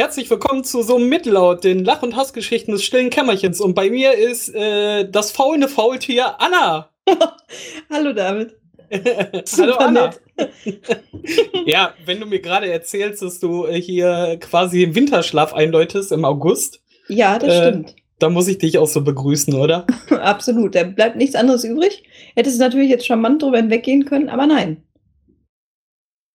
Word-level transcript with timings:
Herzlich 0.00 0.30
willkommen 0.30 0.64
zu 0.64 0.82
so 0.82 0.96
einem 0.96 1.10
Mittellaut, 1.10 1.62
den 1.62 1.84
Lach- 1.84 2.02
und 2.02 2.16
Hassgeschichten 2.16 2.72
des 2.72 2.82
stillen 2.82 3.10
Kämmerchens. 3.10 3.60
Und 3.60 3.74
bei 3.74 3.90
mir 3.90 4.14
ist 4.14 4.48
äh, 4.48 5.06
das 5.06 5.30
faulende 5.30 5.68
Faultier 5.68 6.40
Anna. 6.40 6.88
Hallo 7.90 8.14
David. 8.14 8.56
Hallo 9.58 9.74
Anna. 9.74 10.14
ja, 11.66 11.92
wenn 12.06 12.18
du 12.18 12.24
mir 12.24 12.40
gerade 12.40 12.72
erzählst, 12.72 13.20
dass 13.20 13.40
du 13.40 13.66
äh, 13.66 13.78
hier 13.78 14.38
quasi 14.40 14.84
im 14.84 14.94
Winterschlaf 14.94 15.52
einläutest 15.52 16.12
im 16.12 16.24
August. 16.24 16.80
Ja, 17.08 17.38
das 17.38 17.52
Äh, 17.52 17.68
stimmt. 17.68 17.94
Da 18.20 18.30
muss 18.30 18.48
ich 18.48 18.56
dich 18.56 18.78
auch 18.78 18.88
so 18.88 19.02
begrüßen, 19.02 19.52
oder? 19.52 19.86
Absolut. 20.08 20.76
Da 20.76 20.84
bleibt 20.84 21.16
nichts 21.16 21.34
anderes 21.34 21.62
übrig. 21.62 22.04
Hättest 22.34 22.58
du 22.58 22.64
natürlich 22.64 22.88
jetzt 22.88 23.04
charmant 23.04 23.42
drüber 23.42 23.58
hinweggehen 23.58 24.06
können, 24.06 24.30
aber 24.30 24.46
nein. 24.46 24.82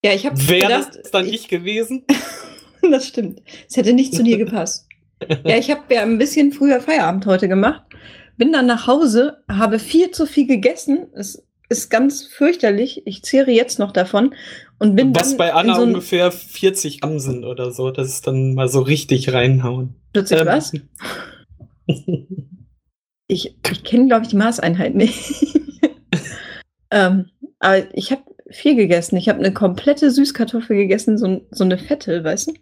Ja, 0.03 0.13
ich 0.13 0.27
habe 0.27 0.37
Wäre 0.47 0.67
gedacht, 0.67 0.99
das 1.01 1.09
dann 1.09 1.25
ich 1.25 1.47
gewesen? 1.47 2.05
das 2.91 3.07
stimmt. 3.07 3.41
Es 3.69 3.77
hätte 3.77 3.93
nicht 3.93 4.13
zu 4.13 4.23
dir 4.23 4.37
gepasst. 4.37 4.87
Ja, 5.45 5.57
ich 5.57 5.71
habe 5.71 5.81
ja 5.93 6.01
ein 6.01 6.17
bisschen 6.17 6.51
früher 6.51 6.81
Feierabend 6.81 7.25
heute 7.25 7.47
gemacht. 7.47 7.81
Bin 8.37 8.51
dann 8.51 8.65
nach 8.65 8.85
Hause, 8.85 9.37
habe 9.49 9.79
viel 9.79 10.11
zu 10.11 10.25
viel 10.25 10.45
gegessen. 10.45 11.07
Es 11.13 11.41
ist 11.69 11.89
ganz 11.89 12.25
fürchterlich. 12.25 13.01
Ich 13.05 13.23
zehre 13.23 13.49
jetzt 13.49 13.79
noch 13.79 13.93
davon 13.93 14.35
und 14.77 14.97
bin 14.97 15.15
Was 15.15 15.29
dann 15.29 15.37
bei 15.37 15.53
Anna 15.53 15.75
so 15.75 15.83
ungefähr 15.83 16.33
40 16.33 16.99
Gramm 16.99 17.19
sind 17.19 17.45
oder 17.45 17.71
so. 17.71 17.91
Das 17.91 18.09
ist 18.09 18.27
dann 18.27 18.55
mal 18.55 18.67
so 18.67 18.81
richtig 18.81 19.31
reinhauen. 19.31 19.95
Plötzlich 20.11 20.41
Ähm, 20.41 20.47
was? 20.47 20.73
Ich, 23.27 23.57
ich 23.71 23.83
kenne, 23.83 24.05
glaube 24.05 24.21
ich, 24.21 24.27
die 24.29 24.35
Maßeinheit 24.35 24.93
nicht. 24.93 25.17
ähm, 26.91 27.25
aber 27.57 27.95
ich 27.95 28.11
habe 28.11 28.21
viel 28.51 28.75
gegessen. 28.75 29.17
Ich 29.17 29.29
habe 29.29 29.39
eine 29.39 29.51
komplette 29.51 30.11
Süßkartoffel 30.11 30.77
gegessen, 30.77 31.17
so, 31.17 31.41
so 31.49 31.63
eine 31.63 31.79
fette, 31.79 32.23
weißt 32.23 32.49
du? 32.49 32.53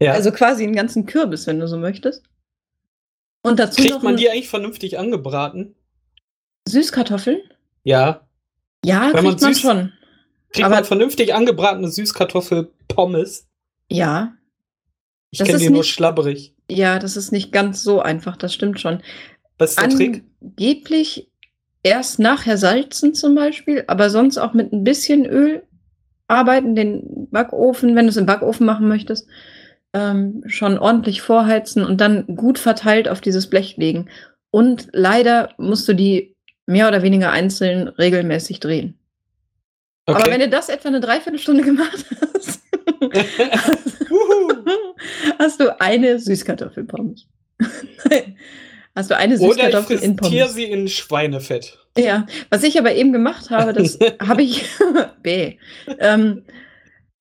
Ja. 0.00 0.12
Also 0.12 0.30
quasi 0.32 0.64
einen 0.64 0.74
ganzen 0.76 1.06
Kürbis, 1.06 1.46
wenn 1.46 1.58
du 1.60 1.66
so 1.68 1.76
möchtest. 1.78 2.22
Und 3.42 3.58
dazu 3.58 3.80
Kriegt 3.80 3.94
noch 3.94 4.02
man 4.02 4.16
die 4.16 4.28
eigentlich 4.30 4.48
vernünftig 4.48 4.98
angebraten? 4.98 5.74
Süßkartoffeln? 6.68 7.38
Ja. 7.84 8.26
Ja, 8.84 9.10
Wenn 9.12 9.24
man 9.24 9.36
kriegt 9.36 9.42
man 9.42 9.52
süß- 9.52 9.60
schon. 9.60 9.92
Kriegt 10.52 10.66
Aber- 10.66 10.74
man 10.76 10.84
vernünftig 10.84 11.34
angebratene 11.34 11.88
Süßkartoffel-Pommes? 11.88 13.46
Ja, 13.90 14.34
Ich 15.30 15.38
kenne 15.42 15.58
die 15.58 15.70
nur 15.70 15.84
schlabberig. 15.84 16.54
ja, 16.70 16.98
das 16.98 17.16
ist 17.16 17.30
nicht 17.32 17.52
ganz 17.52 17.82
so 17.82 18.00
einfach, 18.00 18.36
das 18.36 18.52
stimmt 18.54 18.80
schon. 18.80 19.00
Was 19.58 19.70
ist 19.70 19.80
der 19.80 19.88
Trick? 19.90 20.24
Angeblich 20.42 21.30
erst 21.82 22.18
nachher 22.18 22.58
salzen 22.58 23.14
zum 23.14 23.34
Beispiel, 23.34 23.84
aber 23.86 24.10
sonst 24.10 24.38
auch 24.38 24.54
mit 24.54 24.72
ein 24.72 24.82
bisschen 24.84 25.24
Öl 25.26 25.62
arbeiten, 26.26 26.74
den 26.74 27.28
Backofen, 27.30 27.94
wenn 27.94 28.06
du 28.06 28.10
es 28.10 28.16
im 28.16 28.26
Backofen 28.26 28.66
machen 28.66 28.88
möchtest, 28.88 29.28
ähm, 29.96 30.42
schon 30.46 30.78
ordentlich 30.78 31.22
vorheizen 31.22 31.84
und 31.84 32.00
dann 32.00 32.26
gut 32.36 32.58
verteilt 32.58 33.08
auf 33.08 33.20
dieses 33.22 33.48
Blech 33.48 33.76
legen. 33.78 34.08
Und 34.50 34.88
leider 34.92 35.54
musst 35.56 35.88
du 35.88 35.94
die 35.94 36.34
mehr 36.66 36.88
oder 36.88 37.02
weniger 37.02 37.30
einzeln 37.30 37.88
regelmäßig 37.88 38.60
drehen. 38.60 38.98
Aber 40.04 40.18
wenn 40.26 40.34
Okay. 40.34 40.44
du 40.44 40.50
das 40.50 40.68
etwa 40.68 40.88
eine 40.88 41.00
Dreiviertelstunde 41.00 41.64
gemacht 41.64 42.04
hast, 42.34 42.60
hast 45.38 45.60
du 45.60 45.80
eine 45.80 46.18
Süßkartoffelpommes. 46.18 47.26
Nein. 48.10 48.36
Hast 48.94 49.10
du 49.10 49.16
eine 49.16 49.34
Oder 49.38 49.44
ich 49.44 49.52
Süßkartoffel 49.56 49.98
in 49.98 50.16
Pommes. 50.16 50.54
sie 50.54 50.64
in 50.64 50.88
Schweinefett. 50.88 51.76
Ja, 51.98 52.26
was 52.48 52.62
ich 52.62 52.78
aber 52.78 52.94
eben 52.94 53.12
gemacht 53.12 53.50
habe, 53.50 53.74
das 53.74 53.98
habe 54.26 54.42
ich, 54.42 54.64
B, 55.22 55.56
ähm, 55.98 56.44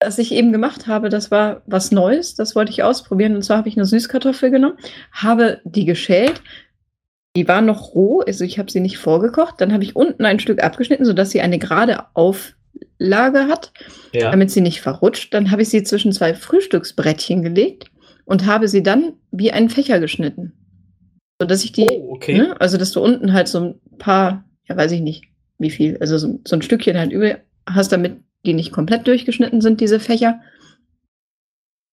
was 0.03 0.17
ich 0.17 0.31
eben 0.33 0.51
gemacht 0.51 0.88
habe, 0.88 1.09
das 1.09 1.31
war 1.31 1.61
was 1.65 1.91
Neues, 1.91 2.35
das 2.35 2.55
wollte 2.55 2.71
ich 2.71 2.83
ausprobieren. 2.83 3.35
Und 3.35 3.43
zwar 3.43 3.57
habe 3.57 3.69
ich 3.69 3.77
eine 3.77 3.85
Süßkartoffel 3.85 4.51
genommen, 4.51 4.77
habe 5.11 5.61
die 5.63 5.85
geschält, 5.85 6.41
die 7.35 7.47
war 7.47 7.61
noch 7.61 7.93
roh, 7.95 8.21
also 8.21 8.43
ich 8.45 8.59
habe 8.59 8.71
sie 8.71 8.79
nicht 8.79 8.97
vorgekocht. 8.97 9.55
Dann 9.59 9.73
habe 9.73 9.83
ich 9.83 9.95
unten 9.95 10.23
ein 10.25 10.39
Stück 10.39 10.63
abgeschnitten, 10.63 11.06
sodass 11.06 11.31
sie 11.31 11.41
eine 11.41 11.59
gerade 11.59 12.03
Auflage 12.13 13.47
hat, 13.47 13.73
Ja. 14.13 14.31
damit 14.31 14.51
sie 14.51 14.61
nicht 14.61 14.81
verrutscht. 14.81 15.33
Dann 15.33 15.51
habe 15.51 15.61
ich 15.61 15.69
sie 15.69 15.83
zwischen 15.83 16.13
zwei 16.13 16.33
Frühstücksbrettchen 16.33 17.41
gelegt 17.44 17.91
und 18.25 18.45
habe 18.45 18.67
sie 18.67 18.83
dann 18.83 19.13
wie 19.31 19.51
einen 19.51 19.69
Fächer 19.69 20.00
geschnitten. 20.00 20.53
Sodass 21.39 21.66
ich 21.66 21.73
die 21.73 21.88
Oh, 21.89 22.13
okay. 22.13 22.38
Ne? 22.38 22.56
Also, 22.59 22.77
dass 22.77 22.91
du 22.91 23.01
unten 23.01 23.33
halt 23.33 23.50
so 23.50 23.59
ein 23.59 23.75
paar, 23.97 24.45
ja, 24.69 24.77
weiß 24.77 24.94
ich 24.94 25.01
nicht, 25.01 25.25
wie 25.57 25.69
viel, 25.72 25.97
also 26.00 26.17
so, 26.17 26.39
so 26.47 26.56
ein 26.56 26.62
Stückchen 26.62 26.97
halt 26.97 27.12
über 27.12 27.38
hast, 27.67 27.91
damit 27.91 28.17
die 28.45 28.53
nicht 28.53 28.72
komplett 28.72 29.07
durchgeschnitten 29.07 29.59
sind, 29.59 29.81
diese 29.81 30.00
Fächer. 30.00 30.39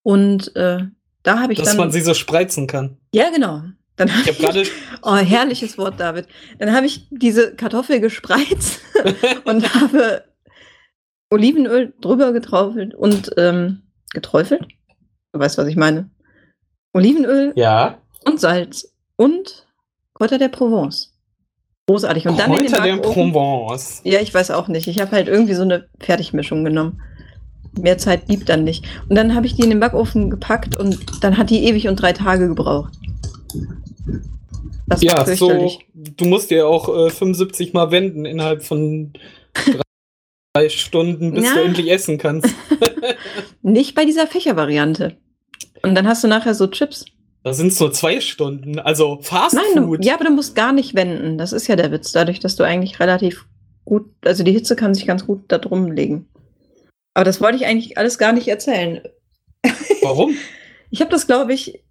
Und 0.03 0.55
äh, 0.55 0.79
da 1.23 1.39
habe 1.39 1.53
ich 1.53 1.59
Dass 1.59 1.69
dann. 1.69 1.77
man 1.77 1.91
sie 1.91 2.01
so 2.01 2.13
spreizen 2.13 2.67
kann. 2.67 2.97
ja, 3.13 3.29
genau. 3.29 3.63
Dann 3.95 4.07
Ich 4.07 4.27
habe 4.27 4.37
gerade. 4.37 4.63
oh, 5.03 5.15
herrliches 5.15 5.77
Wort, 5.77 5.99
David. 5.99 6.27
Dann 6.57 6.73
habe 6.73 6.85
ich 6.85 7.07
diese 7.11 7.55
Kartoffel 7.55 7.99
gespreizt 7.99 8.81
und 9.45 9.73
habe 9.75 10.23
Olivenöl 11.29 11.93
drüber 12.01 12.33
geträufelt 12.33 12.95
und 12.95 13.31
ähm, 13.37 13.83
geträufelt. 14.11 14.65
Du 15.31 15.39
weißt, 15.39 15.57
was 15.57 15.67
ich 15.67 15.75
meine. 15.75 16.09
Olivenöl 16.93 17.53
ja. 17.55 17.99
und 18.25 18.39
Salz 18.39 18.93
und 19.15 19.67
Kräuter 20.13 20.37
der 20.37 20.49
Provence. 20.49 21.12
Großartig. 21.87 22.27
Und 22.27 22.39
dann 22.39 22.51
in 22.53 22.59
den 22.59 22.67
Kräuter 22.71 22.83
der. 22.83 22.97
Provence. 22.97 24.01
Ja, 24.05 24.19
ich 24.21 24.33
weiß 24.33 24.51
auch 24.51 24.67
nicht. 24.69 24.87
Ich 24.87 24.99
habe 25.01 25.11
halt 25.11 25.27
irgendwie 25.27 25.53
so 25.53 25.63
eine 25.63 25.87
Fertigmischung 25.99 26.63
genommen. 26.63 27.01
Mehr 27.77 27.97
Zeit 27.97 28.27
blieb 28.27 28.45
dann 28.45 28.63
nicht. 28.63 28.85
Und 29.09 29.15
dann 29.15 29.35
habe 29.35 29.45
ich 29.47 29.55
die 29.55 29.63
in 29.63 29.69
den 29.69 29.79
Backofen 29.79 30.29
gepackt 30.29 30.75
und 30.75 31.23
dann 31.23 31.37
hat 31.37 31.49
die 31.49 31.65
ewig 31.65 31.87
und 31.87 31.95
drei 31.97 32.13
Tage 32.13 32.47
gebraucht. 32.47 32.93
Das 34.87 35.01
war 35.01 35.27
Ja, 35.27 35.35
so. 35.35 35.71
Du 35.93 36.25
musst 36.25 36.51
dir 36.51 36.67
auch 36.67 37.07
äh, 37.07 37.09
75 37.09 37.73
Mal 37.73 37.91
wenden 37.91 38.25
innerhalb 38.25 38.63
von 38.63 39.11
drei, 39.53 39.79
drei 40.53 40.69
Stunden, 40.69 41.33
bis 41.33 41.45
Ja. 41.45 41.55
du 41.55 41.61
endlich 41.63 41.91
essen 41.91 42.17
kannst. 42.17 42.47
Nicht 43.61 43.95
bei 43.95 44.05
dieser 44.05 44.27
Fächervariante. 44.27 45.17
Und 45.81 45.95
dann 45.95 46.07
hast 46.07 46.23
du 46.23 46.27
nachher 46.27 46.53
so 46.53 46.67
Chips. 46.67 47.05
Da 47.43 47.53
sind 47.53 47.67
es 47.67 47.79
nur 47.79 47.91
zwei 47.91 48.21
Stunden. 48.21 48.79
Also 48.79 49.19
Fast 49.21 49.55
Nein, 49.55 49.63
du, 49.75 49.85
Food. 49.85 50.05
ja, 50.05 50.15
aber 50.15 50.25
du 50.25 50.31
musst 50.31 50.55
gar 50.55 50.71
nicht 50.71 50.95
wenden. 50.95 51.37
Das 51.37 51.51
ist 51.51 51.67
ja 51.67 51.75
der 51.75 51.91
Witz. 51.91 52.13
Dadurch, 52.13 52.39
dass 52.39 52.55
du 52.55 52.63
eigentlich 52.63 52.99
relativ 52.99 53.45
gut, 53.85 54.05
also 54.23 54.43
die 54.43 54.53
Hitze 54.53 54.75
kann 54.75 54.93
sich 54.93 55.05
ganz 55.05 55.27
gut 55.27 55.43
da 55.49 55.57
drum 55.57 55.91
legen. 55.91 56.27
Aber 57.13 57.25
das 57.25 57.41
wollte 57.41 57.57
ich 57.57 57.65
eigentlich 57.65 57.97
alles 57.97 58.17
gar 58.17 58.31
nicht 58.31 58.47
erzählen. 58.47 59.01
Warum? 60.01 60.35
Ich 60.89 61.01
habe 61.01 61.09
das, 61.09 61.25
glaube 61.25 61.55
ich, 61.55 61.81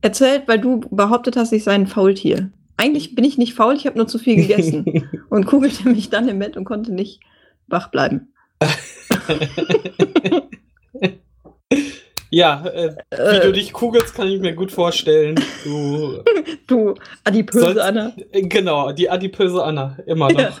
erzählt, 0.00 0.48
weil 0.48 0.58
du 0.58 0.80
behauptet 0.90 1.36
hast, 1.36 1.52
ich 1.52 1.62
sei 1.62 1.70
ein 1.70 1.86
Faultier. 1.86 2.50
Eigentlich 2.76 3.14
bin 3.14 3.24
ich 3.24 3.38
nicht 3.38 3.54
faul, 3.54 3.76
ich 3.76 3.86
habe 3.86 3.96
nur 3.96 4.08
zu 4.08 4.18
viel 4.18 4.34
gegessen 4.34 5.08
und 5.30 5.46
kugelte 5.46 5.88
mich 5.88 6.10
dann 6.10 6.28
im 6.28 6.40
Bett 6.40 6.56
und 6.56 6.64
konnte 6.64 6.92
nicht 6.92 7.20
wach 7.68 7.92
bleiben. 7.92 8.34
ja, 12.30 12.64
äh, 12.66 12.96
wie 13.10 13.16
Äh, 13.16 13.40
du 13.40 13.52
dich 13.52 13.72
kugelst, 13.72 14.14
kann 14.14 14.28
ich 14.28 14.40
mir 14.40 14.54
gut 14.54 14.72
vorstellen. 14.72 15.38
Du, 15.64 16.22
du 16.66 16.94
adipöse 17.24 17.64
sollst- 17.74 17.80
Anna. 17.80 18.12
äh, 18.32 18.42
genau, 18.42 18.92
die 18.92 19.10
adipöse 19.10 19.62
Anna, 19.62 19.98
immer 20.06 20.30
noch. 20.32 20.60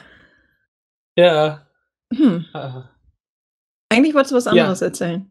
Ja. 1.16 1.66
Hm. 2.14 2.44
ah. 2.54 2.90
Eigentlich 3.88 4.14
wolltest 4.14 4.32
du 4.32 4.36
was 4.36 4.44
Ja. 4.46 4.50
anderes 4.52 4.82
erzählen. 4.82 5.30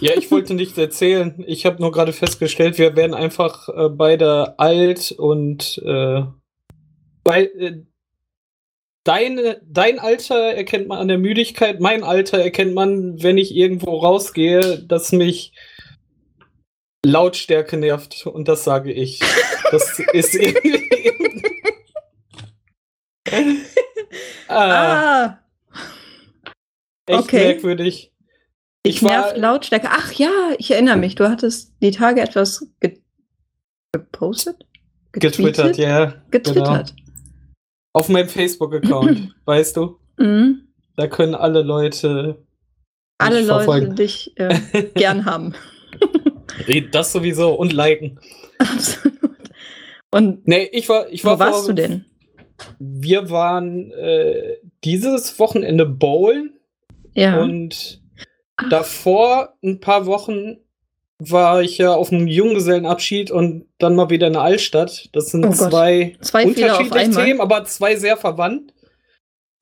Ja, 0.00 0.12
ich 0.16 0.30
wollte 0.30 0.54
nichts 0.54 0.78
erzählen. 0.78 1.42
Ich 1.46 1.66
habe 1.66 1.80
nur 1.80 1.90
gerade 1.90 2.12
festgestellt, 2.12 2.78
wir 2.78 2.94
werden 2.94 3.14
einfach 3.14 3.68
äh, 3.68 3.88
beide 3.88 4.58
alt 4.58 5.12
und 5.12 5.78
äh, 5.84 6.22
bei, 7.24 7.44
äh, 7.46 7.82
deine, 9.04 9.60
dein 9.64 9.98
Alter 9.98 10.52
erkennt 10.54 10.88
man 10.88 10.98
an 10.98 11.08
der 11.08 11.18
Müdigkeit, 11.18 11.80
mein 11.80 12.04
Alter 12.04 12.38
erkennt 12.38 12.74
man, 12.74 13.22
wenn 13.22 13.38
ich 13.38 13.54
irgendwo 13.54 13.96
rausgehe, 13.98 14.78
dass 14.86 15.12
mich 15.12 15.52
Lautstärke 17.04 17.76
nervt 17.76 18.26
und 18.26 18.46
das 18.48 18.62
sage 18.64 18.92
ich. 18.92 19.20
Das 19.70 19.98
ist 20.12 20.34
irgendwie. 20.36 20.88
ah, 24.48 25.24
Ah, 25.24 25.38
echt 27.06 27.18
okay. 27.18 27.46
merkwürdig. 27.48 28.12
ich 28.84 28.96
Ich 28.96 29.02
war- 29.02 29.36
Lautstärke. 29.36 29.88
Ach 29.90 30.12
ja, 30.12 30.30
ich 30.58 30.70
erinnere 30.70 30.96
mich. 30.96 31.14
Du 31.16 31.28
hattest 31.28 31.72
die 31.82 31.90
Tage 31.90 32.20
etwas 32.20 32.66
ge 32.80 32.98
gepostet? 33.94 34.64
Getwittert, 35.12 35.76
ja. 35.76 36.22
Getwittert. 36.30 36.94
Auf 37.92 38.08
meinem 38.08 38.28
Facebook-Account, 38.28 39.34
weißt 39.44 39.76
du? 39.76 39.98
Mhm. 40.18 40.68
Da 40.96 41.06
können 41.06 41.34
alle 41.34 41.62
Leute. 41.62 42.44
Alle 43.18 43.40
Leute 43.40 43.64
verfolgen. 43.64 43.96
dich 43.96 44.32
äh, 44.36 44.58
gern 44.94 45.24
haben. 45.24 45.54
Red 46.68 46.94
Das 46.94 47.12
sowieso 47.12 47.54
und 47.54 47.72
liken. 47.72 48.18
Absolut. 48.58 49.18
Und 50.10 50.46
Nee, 50.46 50.68
ich 50.72 50.88
war, 50.88 51.08
ich 51.10 51.24
war 51.24 51.36
wo 51.36 51.40
warst 51.40 51.58
vor- 51.60 51.68
du 51.68 51.74
denn? 51.74 52.04
Wir 52.78 53.30
waren 53.30 53.90
äh, 53.92 54.58
dieses 54.84 55.38
Wochenende 55.38 55.86
bowlen 55.86 56.58
Ja. 57.14 57.40
und 57.42 58.02
davor 58.70 59.54
ein 59.64 59.80
paar 59.80 60.06
Wochen 60.06 60.58
war 61.30 61.62
ich 61.62 61.78
ja 61.78 61.94
auf 61.94 62.12
einem 62.12 62.26
Junggesellenabschied 62.26 63.30
und 63.30 63.66
dann 63.78 63.94
mal 63.94 64.10
wieder 64.10 64.26
in 64.26 64.34
der 64.34 64.42
Altstadt. 64.42 65.08
Das 65.12 65.26
sind 65.26 65.44
Oh 65.44 65.50
zwei, 65.50 66.16
Zwei 66.20 66.46
unterschiedliche. 66.46 67.10
Themen, 67.10 67.40
aber 67.40 67.64
zwei 67.64 67.96
sehr 67.96 68.16
verwandt. 68.16 68.72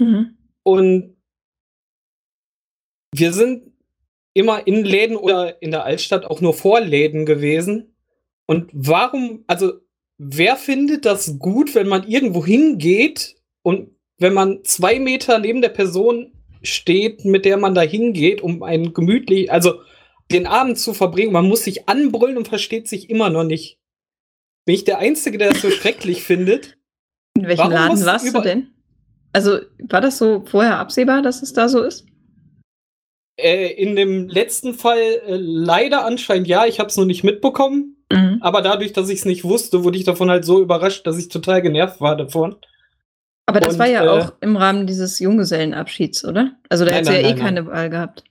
Mhm. 0.00 0.36
Und 0.62 1.16
wir 3.12 3.32
sind 3.32 3.72
immer 4.34 4.66
in 4.66 4.84
Läden 4.84 5.16
oder 5.16 5.60
in 5.62 5.70
der 5.70 5.84
Altstadt 5.84 6.24
auch 6.24 6.40
nur 6.40 6.54
vor 6.54 6.80
Läden 6.80 7.26
gewesen. 7.26 7.94
Und 8.46 8.70
warum, 8.72 9.44
also 9.46 9.72
wer 10.18 10.56
findet 10.56 11.04
das 11.04 11.38
gut, 11.38 11.74
wenn 11.74 11.88
man 11.88 12.06
irgendwo 12.06 12.44
hingeht 12.44 13.36
und 13.62 13.90
wenn 14.18 14.34
man 14.34 14.62
zwei 14.64 14.98
Meter 14.98 15.38
neben 15.38 15.62
der 15.62 15.70
Person 15.70 16.32
steht, 16.62 17.24
mit 17.24 17.44
der 17.44 17.56
man 17.56 17.74
da 17.74 17.80
hingeht, 17.80 18.42
um 18.42 18.62
einen 18.62 18.92
gemütlich, 18.92 19.50
also 19.50 19.80
den 20.32 20.46
Abend 20.46 20.78
zu 20.78 20.94
verbringen, 20.94 21.32
man 21.32 21.48
muss 21.48 21.64
sich 21.64 21.88
anbrüllen 21.88 22.36
und 22.36 22.48
versteht 22.48 22.88
sich 22.88 23.10
immer 23.10 23.30
noch 23.30 23.44
nicht. 23.44 23.78
Bin 24.64 24.74
ich 24.74 24.84
der 24.84 24.98
Einzige, 24.98 25.38
der 25.38 25.50
das 25.50 25.62
so 25.62 25.70
schrecklich 25.70 26.22
findet? 26.24 26.76
In 27.36 27.46
welchem 27.46 27.60
Warum 27.60 27.72
Laden 27.72 28.06
warst 28.06 28.34
du 28.34 28.40
denn? 28.40 28.68
Also 29.32 29.60
war 29.88 30.00
das 30.00 30.18
so 30.18 30.44
vorher 30.44 30.78
absehbar, 30.78 31.22
dass 31.22 31.42
es 31.42 31.52
da 31.52 31.68
so 31.68 31.82
ist? 31.82 32.04
Äh, 33.36 33.72
in 33.72 33.96
dem 33.96 34.28
letzten 34.28 34.74
Fall 34.74 34.98
äh, 34.98 35.36
leider 35.36 36.04
anscheinend 36.04 36.48
ja, 36.48 36.66
ich 36.66 36.80
habe 36.80 36.88
es 36.88 36.96
nur 36.96 37.06
nicht 37.06 37.24
mitbekommen. 37.24 37.96
Mhm. 38.12 38.38
Aber 38.40 38.60
dadurch, 38.60 38.92
dass 38.92 39.08
ich 39.08 39.20
es 39.20 39.24
nicht 39.24 39.44
wusste, 39.44 39.84
wurde 39.84 39.96
ich 39.98 40.04
davon 40.04 40.30
halt 40.30 40.44
so 40.44 40.60
überrascht, 40.60 41.06
dass 41.06 41.16
ich 41.16 41.28
total 41.28 41.62
genervt 41.62 42.00
war 42.00 42.16
davon. 42.16 42.56
Aber 43.46 43.60
das 43.60 43.74
Und, 43.74 43.78
war 43.78 43.86
ja 43.86 44.04
äh, 44.04 44.08
auch 44.08 44.32
im 44.40 44.56
Rahmen 44.56 44.86
dieses 44.86 45.18
Junggesellenabschieds, 45.18 46.24
oder? 46.24 46.52
Also 46.68 46.84
da 46.84 46.92
Nein, 46.92 47.04
du 47.04 47.10
ja 47.12 47.16
nein, 47.16 47.24
eh 47.24 47.34
nein, 47.34 47.38
keine 47.38 47.66
Wahl 47.66 47.90
gehabt. 47.90 48.24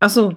Ach 0.00 0.10
so. 0.10 0.36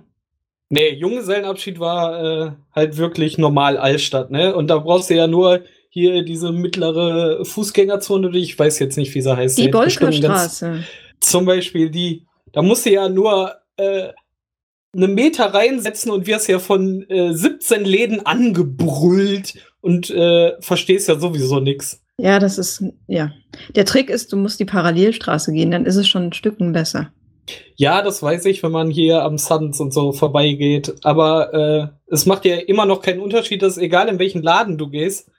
Nee, 0.69 0.93
Junggesellenabschied 0.95 1.79
war 1.79 2.23
äh, 2.23 2.51
halt 2.73 2.97
wirklich 2.97 3.37
normal 3.37 3.77
Altstadt, 3.77 4.31
ne? 4.31 4.55
Und 4.55 4.67
da 4.67 4.79
brauchst 4.79 5.09
du 5.09 5.15
ja 5.15 5.27
nur 5.27 5.61
hier 5.89 6.23
diese 6.23 6.51
mittlere 6.51 7.45
Fußgängerzone, 7.45 8.31
die 8.31 8.39
ich 8.39 8.57
weiß 8.57 8.79
jetzt 8.79 8.97
nicht, 8.97 9.13
wie 9.13 9.21
sie 9.21 9.35
heißt. 9.35 9.57
Die 9.57 9.69
Bolkerstraße. 9.69 10.83
Zum 11.21 11.45
Beispiel 11.45 11.89
die, 11.89 12.25
da 12.51 12.61
musst 12.61 12.85
du 12.85 12.91
ja 12.91 13.07
nur 13.07 13.55
äh, 13.77 14.09
eine 14.95 15.07
Meter 15.07 15.53
reinsetzen 15.53 16.11
und 16.11 16.27
wirst 16.27 16.47
ja 16.47 16.59
von 16.59 17.07
äh, 17.09 17.33
17 17.33 17.85
Läden 17.85 18.25
angebrüllt 18.25 19.55
und 19.81 20.09
äh, 20.09 20.53
verstehst 20.61 21.07
ja 21.07 21.19
sowieso 21.19 21.59
nix. 21.59 22.01
Ja, 22.17 22.39
das 22.39 22.57
ist, 22.57 22.83
ja. 23.07 23.31
Der 23.75 23.85
Trick 23.85 24.09
ist, 24.09 24.31
du 24.31 24.37
musst 24.37 24.59
die 24.59 24.65
Parallelstraße 24.65 25.51
gehen, 25.51 25.71
dann 25.71 25.85
ist 25.85 25.97
es 25.97 26.07
schon 26.07 26.23
ein 26.23 26.33
Stücken 26.33 26.71
besser. 26.71 27.11
Ja, 27.75 28.01
das 28.01 28.23
weiß 28.23 28.45
ich, 28.45 28.63
wenn 28.63 28.71
man 28.71 28.89
hier 28.89 29.23
am 29.23 29.37
Suns 29.37 29.79
und 29.79 29.93
so 29.93 30.11
vorbeigeht. 30.13 30.95
Aber 31.03 31.53
äh, 31.53 31.87
es 32.07 32.25
macht 32.25 32.45
ja 32.45 32.55
immer 32.55 32.85
noch 32.85 33.01
keinen 33.01 33.19
Unterschied, 33.19 33.61
dass 33.61 33.77
egal 33.77 34.07
in 34.07 34.19
welchen 34.19 34.41
Laden 34.41 34.77
du 34.77 34.89
gehst, 34.89 35.29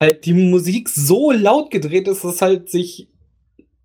halt 0.00 0.26
die 0.26 0.34
Musik 0.34 0.88
so 0.88 1.30
laut 1.30 1.70
gedreht 1.70 2.08
ist, 2.08 2.24
dass 2.24 2.42
halt 2.42 2.70
sich 2.70 3.08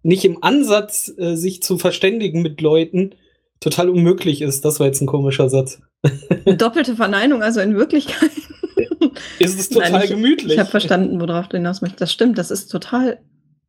nicht 0.03 0.25
im 0.25 0.43
Ansatz, 0.43 1.13
äh, 1.17 1.35
sich 1.35 1.61
zu 1.61 1.77
verständigen 1.77 2.41
mit 2.41 2.61
Leuten, 2.61 3.15
total 3.59 3.89
unmöglich 3.89 4.41
ist. 4.41 4.65
Das 4.65 4.79
war 4.79 4.87
jetzt 4.87 5.01
ein 5.01 5.07
komischer 5.07 5.49
Satz. 5.49 5.81
Doppelte 6.45 6.95
Verneinung, 6.95 7.43
also 7.43 7.59
in 7.59 7.75
Wirklichkeit. 7.75 8.31
Ist 9.39 9.59
es 9.59 9.69
total 9.69 9.91
Nein, 9.91 10.01
ich, 10.03 10.09
gemütlich. 10.09 10.53
Ich 10.53 10.59
habe 10.59 10.69
verstanden, 10.69 11.19
worauf 11.19 11.47
du 11.47 11.57
hinaus 11.57 11.81
möchtest. 11.81 12.01
Das 12.01 12.11
stimmt, 12.11 12.37
das 12.37 12.51
ist 12.51 12.67
total 12.67 13.19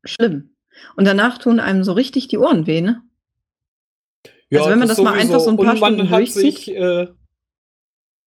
schlimm. 0.04 0.54
Und 0.96 1.06
danach 1.06 1.38
tun 1.38 1.60
einem 1.60 1.84
so 1.84 1.92
richtig 1.92 2.28
die 2.28 2.38
Ohren 2.38 2.66
weh, 2.66 2.80
ne? 2.80 3.02
Ja, 4.50 4.60
also 4.60 4.70
wenn 4.70 4.78
man 4.78 4.88
das 4.88 4.98
mal 4.98 5.14
einfach 5.14 5.40
so 5.40 5.50
ein 5.50 5.56
paar 5.56 5.72
Und 5.74 5.80
man 5.80 5.94
Stunden 5.94 6.10
hat 6.10 6.18
durchzieht. 6.20 6.54
sich 6.56 6.74
äh, 6.74 7.08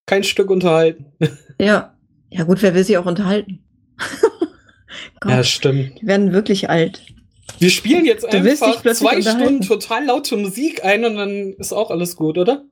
kein 0.06 0.23
Stück 0.23 0.50
unterhalten. 0.50 1.06
Ja. 1.59 1.95
Ja, 2.29 2.44
gut, 2.45 2.62
wer 2.63 2.73
will 2.73 2.83
sich 2.83 2.97
auch 2.97 3.06
unterhalten? 3.06 3.63
Gott, 5.19 5.31
Ja, 5.31 5.44
stimmt. 5.44 6.01
die 6.01 6.07
werden 6.07 6.31
wirklich 6.33 6.69
alt. 6.69 7.01
Wir 7.59 7.69
spielen 7.69 8.06
jetzt 8.06 8.23
Du 8.23 8.27
einfach 8.29 8.81
zwei. 8.81 9.21
Stunden 9.21 9.62
total 9.62 10.06
laute 10.06 10.38
Musik 10.38 10.83
ein 10.83 11.06
und 11.06 11.15
dann 11.18 11.53
ist 11.53 11.73
auch 11.73 11.91
alles 11.91 12.15
gut, 12.15 12.38
oder? 12.38 12.65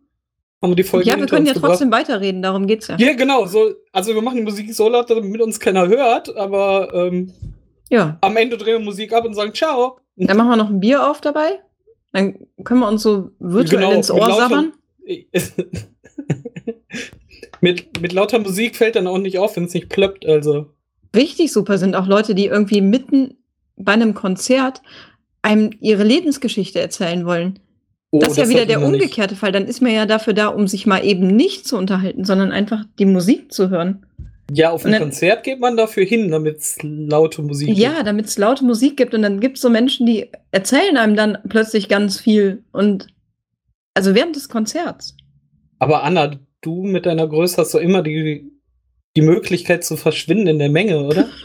Haben 0.62 0.72
wir 0.72 0.76
die 0.76 0.84
Folge 0.84 1.08
ja, 1.08 1.18
wir 1.18 1.26
können 1.28 1.46
ja 1.46 1.54
trotzdem 1.54 1.92
weiterreden, 1.92 2.42
darum 2.42 2.68
geht's 2.68 2.88
ja. 2.88 2.98
Ja, 2.98 3.14
genau. 3.14 3.46
So, 3.46 3.76
also 3.94 4.14
wir 4.16 4.22
machen 4.22 4.38
die 4.38 4.44
Musik 4.44 4.74
so 4.74 4.90
laut, 4.90 5.10
damit 5.10 5.40
uns 5.42 5.60
keiner 5.60 5.88
hört, 5.88 6.36
aber 6.36 6.92
ähm, 6.94 7.32
Ja. 7.90 8.18
am 8.22 8.36
Ende 8.38 8.58
drehen 8.58 8.80
wir 8.80 8.86
Musik 8.86 9.14
ab 9.14 9.26
und 9.26 9.36
sagen 9.36 9.54
Ciao. 9.54 10.00
Dann 10.16 10.36
machen 10.36 10.50
wir 10.50 10.56
noch 10.58 10.70
ein 10.70 10.80
Bier 10.80 11.08
auf 11.10 11.22
dabei. 11.22 11.60
Dann 12.12 12.36
können 12.64 12.80
wir 12.80 12.88
uns 12.88 13.04
so 13.04 13.32
virtuell 13.40 13.82
Genau, 13.82 13.94
ins 13.94 14.10
Ohr 14.12 14.20
lauter- 14.20 14.36
sabbern. 14.50 14.74
mit, 17.62 18.02
mit 18.02 18.14
lauter 18.14 18.40
Musik 18.40 18.76
fällt 18.76 18.96
dann 18.96 19.08
auch 19.08 19.18
nicht 19.18 19.38
auf, 19.40 19.56
wenn 19.56 19.66
es 19.66 19.74
nicht 19.74 19.90
plöppt, 19.90 20.26
also. 20.26 20.68
Richtig 21.16 21.52
super 21.52 21.78
sind 21.78 21.96
auch 21.96 22.08
Leute, 22.08 22.36
die 22.36 22.46
irgendwie 22.46 22.82
mitten 22.82 23.36
bei 23.76 23.94
einem 23.94 24.14
Konzert 24.14 24.82
einem 25.42 25.72
ihre 25.80 26.04
Lebensgeschichte 26.04 26.80
erzählen 26.80 27.26
wollen. 27.26 27.60
Oh, 28.12 28.20
das 28.20 28.32
ist 28.32 28.38
ja 28.38 28.50
wieder 28.50 28.66
der 28.66 28.82
wir 28.82 28.88
nicht. 28.88 29.02
umgekehrte 29.02 29.36
Fall. 29.36 29.52
Dann 29.52 29.66
ist 29.66 29.82
man 29.82 29.92
ja 29.92 30.06
dafür 30.06 30.34
da, 30.34 30.48
um 30.48 30.68
sich 30.68 30.86
mal 30.86 31.04
eben 31.06 31.28
nicht 31.28 31.68
zu 31.68 31.78
unterhalten, 31.78 32.26
sondern 32.26 32.52
einfach 32.52 32.84
die 32.98 33.06
Musik 33.06 33.52
zu 33.54 33.70
hören. 33.70 34.06
Ja, 34.52 34.72
auf 34.72 34.84
Und 34.84 34.90
ein 34.90 34.94
dann- 34.94 35.02
Konzert 35.04 35.44
geht 35.44 35.60
man 35.60 35.78
dafür 35.78 36.04
hin, 36.06 36.30
damit 36.32 36.58
es 36.58 36.78
laute 36.82 37.42
Musik 37.42 37.78
Ja, 37.78 38.04
damit 38.04 38.26
es 38.26 38.38
laute 38.38 38.64
Musik 38.66 38.98
gibt 38.98 39.14
und 39.14 39.22
dann 39.22 39.40
gibt 39.40 39.58
es 39.58 39.62
so 39.62 39.70
Menschen, 39.70 40.06
die 40.06 40.30
erzählen 40.52 40.98
einem 40.98 41.16
dann 41.16 41.38
plötzlich 41.48 41.88
ganz 41.90 42.20
viel 42.20 42.64
und 42.72 43.08
also 43.94 44.16
während 44.16 44.36
des 44.36 44.50
Konzerts. 44.50 45.16
Aber 45.80 46.04
Anna, 46.04 46.32
du 46.62 46.84
mit 46.84 47.06
deiner 47.06 47.28
Größe 47.28 47.58
hast 47.58 47.74
doch 47.74 47.80
immer 47.80 48.02
die, 48.02 48.52
die 49.16 49.22
Möglichkeit 49.22 49.84
zu 49.84 49.98
verschwinden 49.98 50.48
in 50.48 50.60
der 50.60 50.70
Menge, 50.70 51.00
oder? 51.06 51.30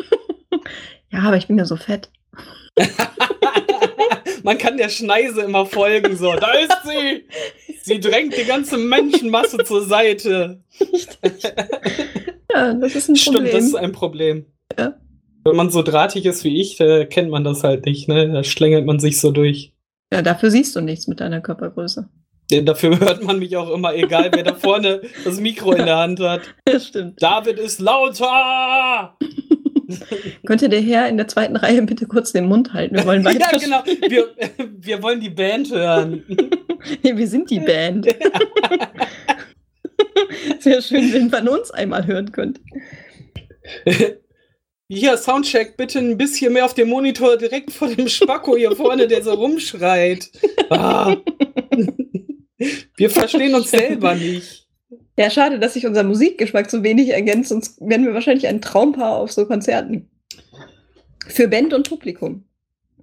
Ja, 1.11 1.21
aber 1.21 1.37
ich 1.37 1.47
bin 1.47 1.57
ja 1.59 1.65
so 1.65 1.77
fett. 1.77 2.11
Man 4.43 4.59
kann 4.59 4.77
der 4.77 4.89
Schneise 4.89 5.43
immer 5.43 5.65
folgen, 5.65 6.17
so. 6.17 6.33
Da 6.35 6.53
ist 6.55 6.77
sie! 6.85 7.25
Sie 7.83 8.01
drängt 8.01 8.37
die 8.37 8.45
ganze 8.45 8.77
Menschenmasse 8.79 9.59
zur 9.59 9.85
Seite. 9.87 10.61
Ja, 12.55 12.75
das 12.75 12.95
ist 12.95 13.09
ein 13.09 13.17
Stimmt, 13.17 13.37
Problem. 13.37 13.53
das 13.55 13.65
ist 13.65 13.75
ein 13.75 13.93
Problem. 13.93 14.47
Ja. 14.79 14.95
Wenn 15.45 15.57
man 15.57 15.71
so 15.71 15.83
drahtig 15.83 16.25
ist 16.25 16.45
wie 16.45 16.61
ich, 16.61 16.79
kennt 17.11 17.31
man 17.31 17.45
das 17.45 17.65
halt 17.65 17.85
nicht, 17.87 18.09
ne? 18.09 18.33
Da 18.33 18.45
schlängelt 18.45 18.87
man 18.87 18.99
sich 18.99 19.21
so 19.21 19.31
durch. 19.31 19.75
ja, 20.13 20.23
dafür 20.23 20.51
siehst 20.51 20.75
du 20.77 20.81
nichts 20.81 21.07
mit 21.07 21.21
deiner 21.21 21.41
Körpergröße. 21.41 22.09
Dafür 22.63 23.01
hört 23.01 23.25
man 23.25 23.39
mich 23.39 23.57
auch 23.57 23.71
immer, 23.71 23.95
egal 23.95 24.31
wer 24.33 24.43
da 24.43 24.55
vorne 24.59 25.01
das 25.25 25.41
Mikro 25.41 25.73
in 25.73 25.87
der 25.87 25.97
Hand 25.97 26.21
hat. 26.21 26.43
Ja, 26.69 26.79
stimmt. 26.79 27.21
David 27.23 27.59
ist 27.59 27.81
lauter! 27.81 29.17
Könnte 30.47 30.69
der 30.69 30.81
Herr 30.81 31.09
in 31.09 31.17
der 31.17 31.29
zweiten 31.29 31.57
Reihe 31.57 31.83
bitte 31.83 32.07
kurz 32.07 32.33
den 32.33 32.47
Mund 32.47 32.73
halten? 32.73 32.97
Wir 32.97 33.07
wollen 33.07 33.25
weiter. 33.25 33.51
ja, 33.53 33.59
genau. 33.59 33.83
Wir, 34.09 34.29
wir 34.79 35.03
wollen 35.03 35.21
die 35.21 35.31
Band 35.31 35.71
hören. 35.73 36.23
Wir 37.03 37.29
sind 37.29 37.51
die 37.51 37.61
Band. 37.61 38.07
Sehr 40.61 40.83
schön, 40.83 41.13
wenn 41.13 41.29
man 41.29 41.49
uns 41.49 41.71
einmal 41.71 42.07
hören 42.07 42.33
könnte. 42.33 42.61
Hier, 44.89 45.17
Soundcheck, 45.17 45.77
bitte 45.77 45.99
ein 45.99 46.19
bisschen 46.19 46.53
mehr 46.53 46.67
auf 46.67 46.75
dem 46.75 46.89
Monitor 46.89 47.37
direkt 47.37 47.73
vor 47.73 47.89
dem 47.89 48.07
Spacko 48.07 48.55
hier 48.57 48.77
vorne, 48.77 49.09
der 49.09 49.23
so 49.23 49.33
rumschreit. 49.33 50.31
Ah. 50.69 51.17
Wir 52.97 53.11
verstehen 53.11 53.55
uns 53.55 53.71
selber 53.71 54.15
nicht. 54.15 54.69
Ja, 55.17 55.31
schade, 55.31 55.59
dass 55.59 55.75
sich 55.75 55.87
unser 55.87 56.03
Musikgeschmack 56.03 56.71
so 56.71 56.83
wenig 56.83 57.11
ergänzt, 57.11 57.49
sonst 57.49 57.81
wären 57.81 58.05
wir 58.05 58.15
wahrscheinlich 58.15 58.47
ein 58.47 58.61
Traumpaar 58.61 59.17
auf 59.17 59.33
so 59.33 59.47
Konzerten. 59.47 60.11
Für 61.27 61.49
Band 61.49 61.73
und 61.73 61.89
Publikum. 61.89 62.45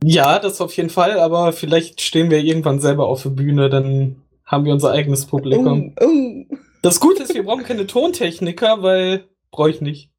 Ja, 0.03 0.39
das 0.39 0.61
auf 0.61 0.75
jeden 0.77 0.89
Fall, 0.89 1.19
aber 1.19 1.53
vielleicht 1.53 2.01
stehen 2.01 2.29
wir 2.29 2.39
irgendwann 2.39 2.79
selber 2.79 3.07
auf 3.07 3.23
der 3.23 3.29
Bühne, 3.29 3.69
dann 3.69 4.17
haben 4.45 4.65
wir 4.65 4.73
unser 4.73 4.91
eigenes 4.91 5.25
Publikum. 5.25 5.95
Oh, 5.99 6.05
oh. 6.05 6.55
Das 6.81 6.99
Gute 6.99 7.23
ist, 7.23 7.33
wir 7.33 7.43
brauchen 7.43 7.63
keine 7.63 7.85
Tontechniker, 7.87 8.81
weil 8.81 9.27
brauche 9.51 9.69
ich 9.71 9.81
nicht. 9.81 10.09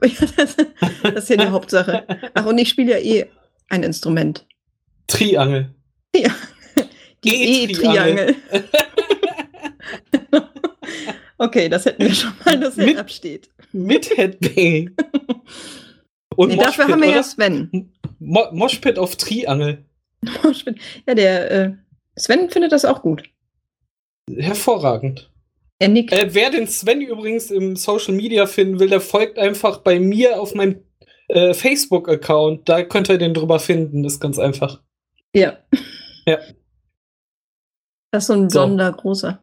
Ja, 0.02 0.10
das, 0.36 0.56
das 1.02 1.14
ist 1.14 1.30
ja 1.30 1.36
die 1.36 1.48
Hauptsache. 1.50 2.04
Ach, 2.34 2.46
und 2.46 2.58
ich 2.58 2.68
spiele 2.68 2.92
ja 2.92 2.98
eh 2.98 3.26
ein 3.68 3.82
Instrument. 3.84 4.44
Triangel. 5.06 5.72
Die 6.14 6.24
E-Triangel. 7.24 8.30
E-Triangel. 8.30 8.36
okay, 11.38 11.68
das 11.68 11.84
hätten 11.86 12.02
wir 12.02 12.14
schon 12.14 12.32
mal, 12.44 12.58
das 12.58 12.76
Mit- 12.76 12.98
absteht. 12.98 13.50
Mit 13.72 14.16
Headbang. 14.16 14.90
Und 16.36 16.48
Nee, 16.48 16.56
dafür 16.56 16.86
Moshpit, 16.86 16.92
haben 16.92 17.00
wir 17.02 17.08
oder? 17.08 17.16
ja 17.16 17.22
Sven. 17.22 17.92
Mo 18.18 18.44
Moshpit 18.52 18.98
auf 18.98 19.16
Triangel. 19.16 19.84
Ja, 21.06 21.14
der 21.14 21.50
äh, 21.50 21.72
Sven 22.16 22.50
findet 22.50 22.72
das 22.72 22.84
auch 22.84 23.02
gut. 23.02 23.22
Hervorragend. 24.36 25.30
Er 25.78 25.88
nickt. 25.88 26.12
Äh, 26.12 26.28
wer 26.34 26.50
den 26.50 26.66
Sven 26.68 27.00
übrigens 27.00 27.50
im 27.50 27.76
Social 27.76 28.14
Media 28.14 28.46
finden 28.46 28.78
will, 28.80 28.88
der 28.88 29.00
folgt 29.00 29.38
einfach 29.38 29.78
bei 29.78 29.98
mir 29.98 30.40
auf 30.40 30.54
meinem 30.54 30.82
äh, 31.28 31.52
Facebook-Account. 31.54 32.68
Da 32.68 32.82
könnt 32.84 33.08
ihr 33.08 33.18
den 33.18 33.34
drüber 33.34 33.58
finden. 33.58 34.02
Das 34.02 34.14
ist 34.14 34.20
ganz 34.20 34.38
einfach. 34.38 34.80
Ja. 35.34 35.58
Ja. 36.26 36.38
Das 38.12 38.22
ist 38.24 38.26
so 38.28 38.34
ein 38.34 38.48
So. 38.48 38.60
blonder, 38.60 38.92
großer. 38.92 39.42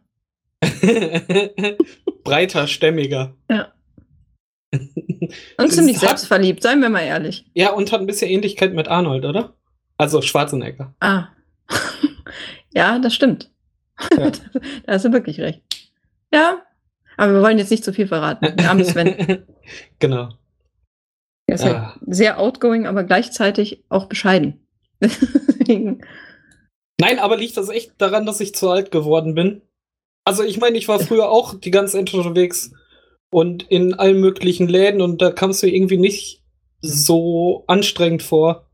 breiter, 2.24 2.68
stämmiger. 2.68 3.36
Ja. 3.50 3.74
Und 5.58 5.72
ziemlich 5.72 5.98
hat- 5.98 6.08
selbstverliebt, 6.08 6.64
seien 6.64 6.80
wir 6.82 6.90
mal 6.90 7.02
ehrlich. 7.02 7.46
Ja, 7.54 7.72
und 7.74 7.92
hat 7.92 8.00
ein 8.00 8.08
bisschen 8.08 8.30
Ähnlichkeit 8.30 8.74
mit 8.74 8.88
Arnold, 8.88 9.26
oder? 9.26 9.56
Also 9.98 10.22
Schwarzenegger. 10.22 10.96
Ah. 11.00 11.28
ja, 12.74 13.00
das 13.00 13.14
stimmt. 13.14 13.52
Ja. 14.18 14.30
da 14.86 14.94
hast 14.94 15.06
du 15.06 15.12
wirklich 15.12 15.40
recht. 15.42 15.62
Ja, 16.34 16.62
aber 17.18 17.34
wir 17.34 17.42
wollen 17.42 17.58
jetzt 17.58 17.72
nicht 17.72 17.84
zu 17.84 17.94
viel 17.94 18.08
verraten. 18.08 18.56
Der 18.58 18.70
arme 18.70 18.86
Sven. 18.86 19.46
genau. 20.00 20.30
Der 21.48 21.56
ist 21.56 21.66
halt 21.66 21.76
Ah. 21.76 21.96
sehr 22.08 22.40
outgoing, 22.40 22.88
aber 22.88 23.04
gleichzeitig 23.04 23.84
auch 23.90 24.06
bescheiden. 24.06 24.66
Nein, 25.68 27.20
aber 27.20 27.38
liegt 27.38 27.58
das 27.58 27.70
echt 27.70 27.94
daran, 27.98 28.26
dass 28.26 28.40
ich 28.40 28.54
zu 28.56 28.70
alt 28.70 28.92
geworden 28.92 29.36
bin? 29.36 29.62
Also 30.26 30.44
ich 30.44 30.60
meine, 30.60 30.78
ich 30.78 30.88
war 30.88 31.00
früher 31.00 31.30
auch 31.30 31.56
die 31.60 31.72
ganze 31.72 31.94
Zeit 31.98 32.14
unterwegs 32.14 32.72
und 33.32 33.64
in 33.64 33.94
allen 33.96 34.20
möglichen 34.20 34.68
Läden 34.68 35.02
und 35.02 35.22
da 35.22 35.32
kamst 35.32 35.64
du 35.64 35.68
irgendwie 35.68 35.98
nicht 35.98 36.44
so 36.82 37.64
anstrengend 37.68 38.22
vor. 38.24 38.68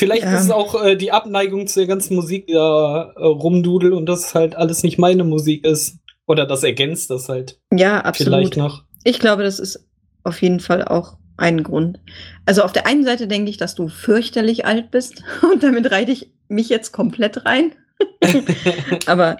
Vielleicht 0.00 0.22
Ja. 0.22 0.34
ist 0.34 0.44
es 0.44 0.50
auch 0.50 0.82
äh, 0.82 0.96
die 0.96 1.12
Abneigung 1.12 1.66
zu 1.66 1.80
der 1.80 1.86
ganzen 1.86 2.14
Musik, 2.16 2.46
die 2.46 2.54
da 2.54 3.12
äh, 3.14 3.24
rumdudel 3.24 3.92
und 3.92 4.06
das 4.06 4.34
halt 4.34 4.54
alles 4.56 4.82
nicht 4.82 4.98
meine 4.98 5.24
Musik 5.24 5.64
ist. 5.66 5.98
Oder 6.26 6.46
das 6.46 6.62
ergänzt 6.62 7.10
das 7.10 7.28
halt 7.28 7.60
ja, 7.72 8.00
absolut. 8.00 8.34
vielleicht 8.34 8.56
noch. 8.56 8.84
Ich 9.04 9.18
glaube, 9.18 9.42
das 9.42 9.58
ist 9.58 9.86
auf 10.22 10.40
jeden 10.40 10.60
Fall 10.60 10.84
auch 10.84 11.16
ein 11.36 11.62
Grund. 11.62 11.98
Also 12.46 12.62
auf 12.62 12.72
der 12.72 12.86
einen 12.86 13.04
Seite 13.04 13.26
denke 13.26 13.50
ich, 13.50 13.56
dass 13.56 13.74
du 13.74 13.88
fürchterlich 13.88 14.64
alt 14.64 14.90
bist 14.90 15.22
und 15.42 15.62
damit 15.62 15.90
reite 15.90 16.12
ich 16.12 16.32
mich 16.48 16.68
jetzt 16.68 16.92
komplett 16.92 17.44
rein. 17.44 17.72
Aber 19.06 19.38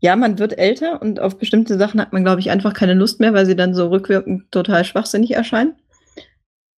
ja, 0.00 0.16
man 0.16 0.38
wird 0.38 0.58
älter 0.58 1.02
und 1.02 1.20
auf 1.20 1.38
bestimmte 1.38 1.76
Sachen 1.78 2.00
hat 2.00 2.12
man, 2.12 2.24
glaube 2.24 2.40
ich, 2.40 2.50
einfach 2.50 2.72
keine 2.72 2.94
Lust 2.94 3.20
mehr, 3.20 3.34
weil 3.34 3.46
sie 3.46 3.56
dann 3.56 3.74
so 3.74 3.88
rückwirkend 3.88 4.50
total 4.50 4.84
schwachsinnig 4.84 5.32
erscheinen. 5.32 5.74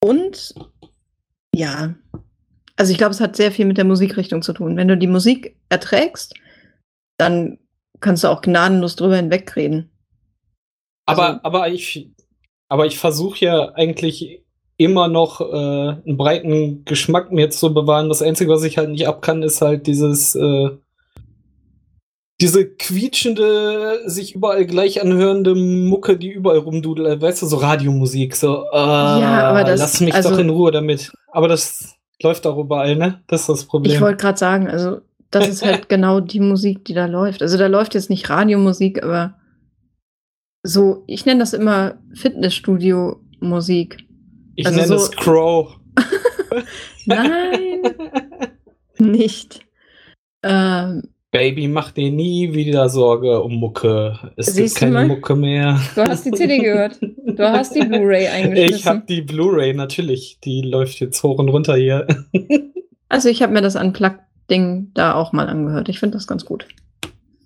Und 0.04 0.56
ja, 1.54 1.94
also 2.78 2.92
ich 2.92 2.98
glaube, 2.98 3.12
es 3.12 3.22
hat 3.22 3.36
sehr 3.36 3.52
viel 3.52 3.66
mit 3.66 3.78
der 3.78 3.86
Musikrichtung 3.86 4.42
zu 4.42 4.54
tun. 4.54 4.76
Wenn 4.76 4.88
du 4.88 4.98
die 4.98 5.08
Musik 5.08 5.56
erträgst, 5.70 6.34
dann 7.18 7.60
kannst 8.02 8.24
du 8.24 8.28
auch 8.28 8.42
gnadenlos 8.42 8.96
drüber 8.96 9.16
hinwegreden. 9.16 9.90
Aber, 11.06 11.28
Also- 11.28 11.40
aber 11.44 11.70
ich, 11.70 12.10
aber 12.68 12.86
ich 12.86 12.98
versuche 13.00 13.46
ja 13.46 13.70
eigentlich 13.76 14.44
immer 14.78 15.08
noch 15.08 15.42
äh, 15.42 15.46
einen 16.06 16.18
breiten 16.18 16.86
Geschmack 16.86 17.32
mir 17.32 17.50
zu 17.52 17.74
bewahren. 17.74 18.10
Das 18.10 18.22
Einzige, 18.22 18.52
was 18.52 18.64
ich 18.64 18.78
halt 18.78 18.90
nicht 18.90 19.08
ab 19.08 19.22
kann, 19.22 19.44
ist 19.44 19.62
halt 19.62 19.86
dieses 19.88 20.36
äh, 20.36 20.70
diese 22.40 22.68
quietschende, 22.68 24.00
sich 24.10 24.34
überall 24.34 24.66
gleich 24.66 25.00
anhörende 25.00 25.54
Mucke, 25.54 26.18
die 26.18 26.30
überall 26.32 26.58
rumdudelt. 26.58 27.22
Weißt 27.22 27.44
du, 27.44 27.46
so 27.46 27.58
Radiomusik. 27.58 28.36
So, 28.36 28.64
äh, 28.72 28.76
Ja, 28.76 29.48
aber 29.50 29.64
das- 29.64 29.80
lass 29.80 30.02
mich 30.02 30.16
also- 30.16 30.32
doch 30.32 30.40
in 30.40 30.50
Ruhe 30.50 30.72
damit. 30.72 31.12
Aber 31.32 31.48
das 31.48 31.94
läuft 32.24 32.48
auch 32.48 32.58
überall, 32.58 32.96
ne? 32.96 33.22
Das 33.28 33.42
ist 33.42 33.50
das 33.50 33.66
Problem. 33.66 33.94
Ich 33.94 34.02
wollte 34.02 34.18
gerade 34.18 34.40
sagen, 34.40 34.68
also 34.68 35.02
das 35.32 35.48
ist 35.48 35.66
halt 35.66 35.90
genau 35.90 36.20
die 36.20 36.40
Musik, 36.40 36.86
die 36.86 36.94
da 36.94 37.06
läuft. 37.08 37.42
Also 37.42 37.58
da 37.58 37.68
läuft 37.68 37.94
jetzt 37.96 38.10
nicht 38.10 38.30
Radiomusik, 38.30 39.02
aber 39.04 39.38
so, 40.64 41.04
ich 41.08 41.26
nenne 41.26 41.40
das 41.40 41.54
immer 41.54 41.96
Fitnessstudio-Musik. 42.14 43.98
ich 44.56 44.66
also 44.68 44.80
nenne 44.80 44.88
so- 44.90 44.96
es 44.96 45.12
Crow. 45.12 45.76
Nein, 47.06 47.82
nicht. 49.00 49.66
Ähm, 50.44 51.04
Baby, 51.32 51.68
mach 51.70 51.92
dir 51.92 52.12
nie 52.12 52.54
wieder 52.54 52.90
Sorge 52.90 53.42
um 53.42 53.56
Mucke. 53.56 54.34
Es 54.36 54.54
gibt 54.56 54.76
keine? 54.76 55.06
Mucke 55.06 55.36
mehr. 55.36 55.80
du 55.96 56.02
hast 56.04 56.26
die 56.26 56.32
CD 56.32 56.58
gehört. 56.60 57.00
Du 57.02 57.40
hast 57.50 57.74
die 57.74 57.86
Blu-ray 57.86 58.24
Ich 58.26 58.30
eingeschmissen. 58.32 58.86
habe 58.86 59.04
die 59.08 59.22
Blu-ray 59.22 59.74
natürlich. 59.74 60.40
Die 60.44 60.62
läuft 60.62 61.00
jetzt 61.00 61.24
hoch 61.24 61.40
und 61.40 61.48
runter 61.50 61.76
hier. 61.76 62.06
Also 63.08 63.30
ich 63.30 63.42
habe 63.42 63.54
mir 63.54 63.62
das 63.62 63.78
Unplugged-Ding 64.52 64.92
da 64.94 65.16
auch 65.16 65.34
mal 65.34 65.48
angehört. 65.48 65.90
Ich 65.90 66.00
finde 66.00 66.18
das 66.18 66.28
ganz 66.28 66.46
gut. 66.46 66.68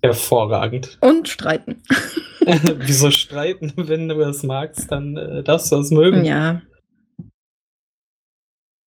Hervorragend. 0.02 0.98
Und 1.00 1.28
streiten. 1.28 1.82
Wieso 2.40 3.10
streiten? 3.10 3.72
Wenn 3.76 4.08
du 4.08 4.16
das 4.16 4.42
magst, 4.42 4.90
dann 4.92 5.16
äh, 5.16 5.42
darfst 5.42 5.72
du 5.72 5.76
das 5.76 5.90
mögen. 5.90 6.24
Ja, 6.24 6.62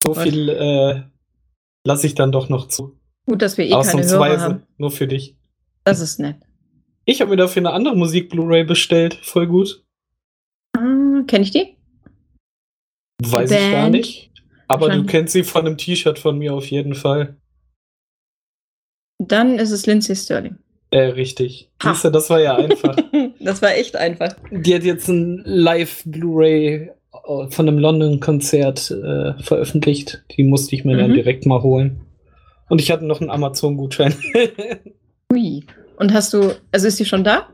so 0.05 0.13
viel 0.13 0.49
äh, 0.49 1.03
lasse 1.85 2.07
ich 2.07 2.15
dann 2.15 2.31
doch 2.31 2.49
noch 2.49 2.67
zu. 2.67 2.97
gut, 3.27 3.41
dass 3.41 3.57
wir 3.57 3.65
eh 3.65 3.71
keine 3.71 4.07
Hörer 4.07 4.39
haben. 4.41 4.63
Nur 4.77 4.91
für 4.91 5.07
dich. 5.07 5.37
Das 5.83 5.99
ist 5.99 6.19
nett. 6.19 6.37
Ich 7.05 7.21
habe 7.21 7.31
mir 7.31 7.37
dafür 7.37 7.61
eine 7.61 7.71
andere 7.71 7.95
Musik-Blu-ray 7.95 8.63
bestellt. 8.63 9.19
Voll 9.21 9.47
gut. 9.47 9.83
Ah, 10.77 11.21
Kenne 11.27 11.43
ich 11.43 11.51
die? 11.51 11.75
Weiß 13.21 13.51
ich 13.51 13.57
gar 13.57 13.83
Band? 13.83 13.95
nicht. 13.95 14.31
Aber 14.67 14.89
du 14.89 15.05
kennst 15.05 15.33
sie 15.33 15.43
von 15.43 15.65
einem 15.65 15.77
T-Shirt 15.77 16.17
von 16.17 16.37
mir 16.37 16.53
auf 16.53 16.67
jeden 16.67 16.95
Fall. 16.95 17.38
Dann 19.19 19.59
ist 19.59 19.71
es 19.71 19.85
Lindsay 19.85 20.15
Sterling. 20.15 20.57
Äh, 20.91 20.99
richtig. 21.09 21.69
Ha. 21.83 21.93
Siehst 21.93 22.05
du, 22.05 22.09
das 22.09 22.29
war 22.29 22.39
ja 22.41 22.55
einfach. 22.55 22.95
Das 23.41 23.61
war 23.61 23.71
echt 23.73 23.95
einfach. 23.95 24.35
Die 24.51 24.75
hat 24.75 24.83
jetzt 24.83 25.07
ein 25.07 25.41
Live-Blu-ray 25.45 26.73
äh, 26.91 27.49
von 27.49 27.67
einem 27.69 27.77
London-Konzert 27.79 28.91
äh, 28.91 29.41
veröffentlicht. 29.41 30.25
Die 30.35 30.43
musste 30.43 30.75
ich 30.75 30.83
mir 30.83 30.97
dann 30.97 31.11
Mhm. 31.11 31.15
direkt 31.15 31.45
mal 31.45 31.61
holen. 31.63 32.01
Und 32.67 32.81
ich 32.81 32.91
hatte 32.91 33.05
noch 33.05 33.21
einen 33.21 33.29
Amazon-Gutschein. 33.29 34.13
Ui. 35.33 35.63
Und 35.95 36.13
hast 36.13 36.33
du, 36.33 36.53
also 36.73 36.87
ist 36.87 36.99
die 36.99 37.05
schon 37.05 37.23
da? 37.23 37.47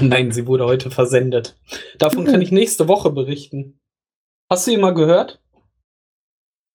Nein, 0.00 0.30
sie 0.30 0.46
wurde 0.46 0.64
heute 0.64 0.92
versendet. 0.92 1.56
Davon 1.98 2.24
kann 2.24 2.36
Oh. 2.38 2.42
ich 2.42 2.52
nächste 2.52 2.86
Woche 2.86 3.10
berichten. 3.10 3.80
Hast 4.48 4.68
du 4.68 4.70
ihn 4.70 4.80
mal 4.80 4.94
gehört? 4.94 5.40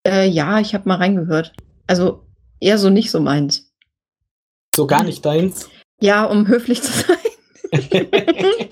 Äh, 0.06 0.28
ja, 0.28 0.60
ich 0.60 0.74
habe 0.74 0.90
mal 0.90 0.96
reingehört. 0.98 1.54
Also 1.88 2.24
eher 2.60 2.78
so 2.78 2.90
nicht 2.90 3.12
so 3.12 3.22
meins. 3.22 3.67
So 4.78 4.86
gar 4.86 5.04
nicht 5.04 5.26
deins. 5.26 5.72
Ja, 6.00 6.26
um 6.26 6.48
höflich 6.48 6.84
zu 6.84 6.92
sein. 6.92 7.18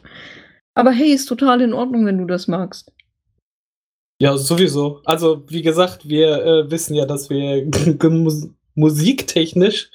Aber 0.75 0.91
hey, 0.91 1.11
ist 1.11 1.25
total 1.25 1.61
in 1.61 1.73
Ordnung, 1.73 2.05
wenn 2.05 2.19
du 2.19 2.25
das 2.25 2.47
magst. 2.47 2.91
ja, 4.21 4.37
sowieso. 4.37 5.01
Also, 5.05 5.43
wie 5.47 5.63
gesagt, 5.63 6.07
wir 6.07 6.45
äh, 6.45 6.69
wissen 6.69 6.93
ja, 6.93 7.07
dass 7.07 7.31
wir 7.31 7.65
mus 8.09 8.49
musiktechnisch 8.75 9.89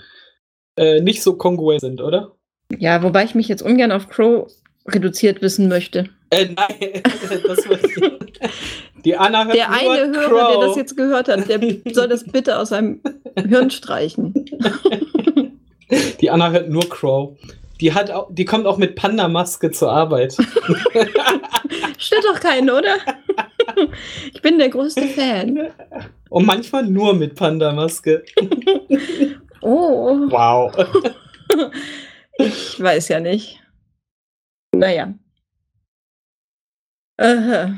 äh, 0.75 1.01
nicht 1.01 1.23
so 1.23 1.37
kongruent 1.37 1.81
sind, 1.81 2.01
oder? 2.01 2.35
Ja, 2.77 3.05
wobei 3.05 3.23
ich 3.23 3.37
mich 3.37 3.47
jetzt 3.47 3.63
ungern 3.63 3.93
auf 3.93 4.09
Crow 4.09 4.51
reduziert 4.89 5.43
wissen 5.43 5.69
möchte. 5.69 6.09
Äh, 6.31 6.47
nein, 6.57 7.03
das 7.47 7.65
die 9.05 9.17
Anna 9.17 9.45
hört 9.45 9.55
Der 9.55 9.71
eine 9.71 10.13
Hörer, 10.13 10.29
Crow. 10.29 10.59
der 10.59 10.67
das 10.67 10.77
jetzt 10.77 10.97
gehört 10.97 11.29
hat, 11.29 11.49
der 11.49 11.61
soll 11.95 12.09
das 12.09 12.25
bitte 12.25 12.59
aus 12.59 12.71
seinem 12.71 13.01
Hirn 13.37 13.71
streichen. 13.71 14.35
Die 16.21 16.31
Anna 16.31 16.51
hört 16.51 16.69
nur 16.69 16.89
Crow. 16.89 17.37
Die, 17.81 17.95
hat 17.95 18.11
auch, 18.11 18.29
die 18.31 18.45
kommt 18.45 18.67
auch 18.67 18.77
mit 18.77 18.95
Panda-Maske 18.95 19.71
zur 19.71 19.91
Arbeit. 19.91 20.35
Stört 21.99 22.25
doch 22.25 22.41
keinen, 22.41 22.71
oder? 22.71 22.97
Ich 24.35 24.43
bin 24.43 24.59
der 24.59 24.69
größte 24.69 25.07
Fan. 25.09 25.71
Und 26.29 26.45
manchmal 26.45 26.85
nur 26.85 27.15
mit 27.15 27.35
Panda-Maske. 27.37 28.25
Oh, 29.63 30.17
Wow. 30.31 30.73
ich 32.39 32.81
weiß 32.83 33.09
ja 33.09 33.21
nicht. 33.21 33.61
Naja. 34.75 35.13
Äh, 37.19 37.69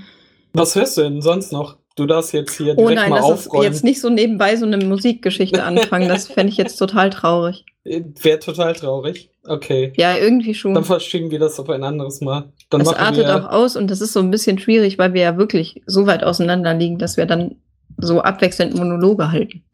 Was 0.53 0.77
hörst 0.77 0.97
du 0.97 1.03
denn 1.03 1.21
sonst 1.21 1.53
noch? 1.53 1.77
Du 1.97 2.07
darfst 2.07 2.33
jetzt 2.33 2.57
hier 2.57 2.73
oh 2.77 2.89
direkt 2.89 3.01
nein, 3.01 3.11
mal 3.11 3.17
das 3.21 3.41
ist 3.41 3.49
aufräumen. 3.49 3.65
jetzt 3.65 3.85
nicht 3.85 4.01
so 4.01 4.09
nebenbei 4.09 4.57
so 4.57 4.65
eine 4.65 4.79
Musikgeschichte 4.79 5.63
anfangen. 5.63 6.09
Das 6.09 6.27
fände 6.27 6.51
ich 6.51 6.57
jetzt 6.57 6.77
total 6.77 7.11
traurig. 7.11 7.67
Wäre 7.85 8.39
total 8.39 8.75
traurig. 8.75 9.31
Okay. 9.45 9.93
Ja, 9.97 10.17
irgendwie 10.17 10.55
schon. 10.55 10.75
Dann 10.75 10.85
verschieben 10.85 11.31
wir 11.31 11.39
das 11.39 11.59
auf 11.61 11.69
ein 11.69 11.83
anderes 11.83 12.21
Mal. 12.21 12.53
Dann 12.71 12.81
Das 12.85 12.95
artet 12.95 13.27
auch 13.27 13.51
aus 13.51 13.77
und 13.77 13.91
das 13.91 14.01
ist 14.01 14.13
so 14.13 14.21
ein 14.21 14.31
bisschen 14.31 14.59
schwierig, 14.59 14.99
weil 14.99 15.13
wir 15.13 15.23
ja 15.23 15.37
wirklich 15.37 15.83
so 15.87 16.07
weit 16.07 16.25
auseinander 16.25 16.75
liegen, 16.75 16.99
dass 16.99 17.17
wir 17.17 17.27
dann 17.27 17.57
so 17.99 18.21
abwechselnd 18.21 18.75
Monologe 18.75 19.31
halten. 19.31 19.65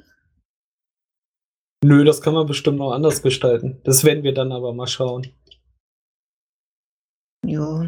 Nö, 1.84 2.04
das 2.04 2.20
kann 2.20 2.34
man 2.34 2.46
bestimmt 2.46 2.78
noch 2.78 2.92
anders 2.92 3.22
gestalten. 3.22 3.80
Das 3.84 4.02
werden 4.02 4.24
wir 4.24 4.34
dann 4.34 4.50
aber 4.50 4.72
mal 4.72 4.88
schauen. 4.88 5.28
Jo. 7.46 7.86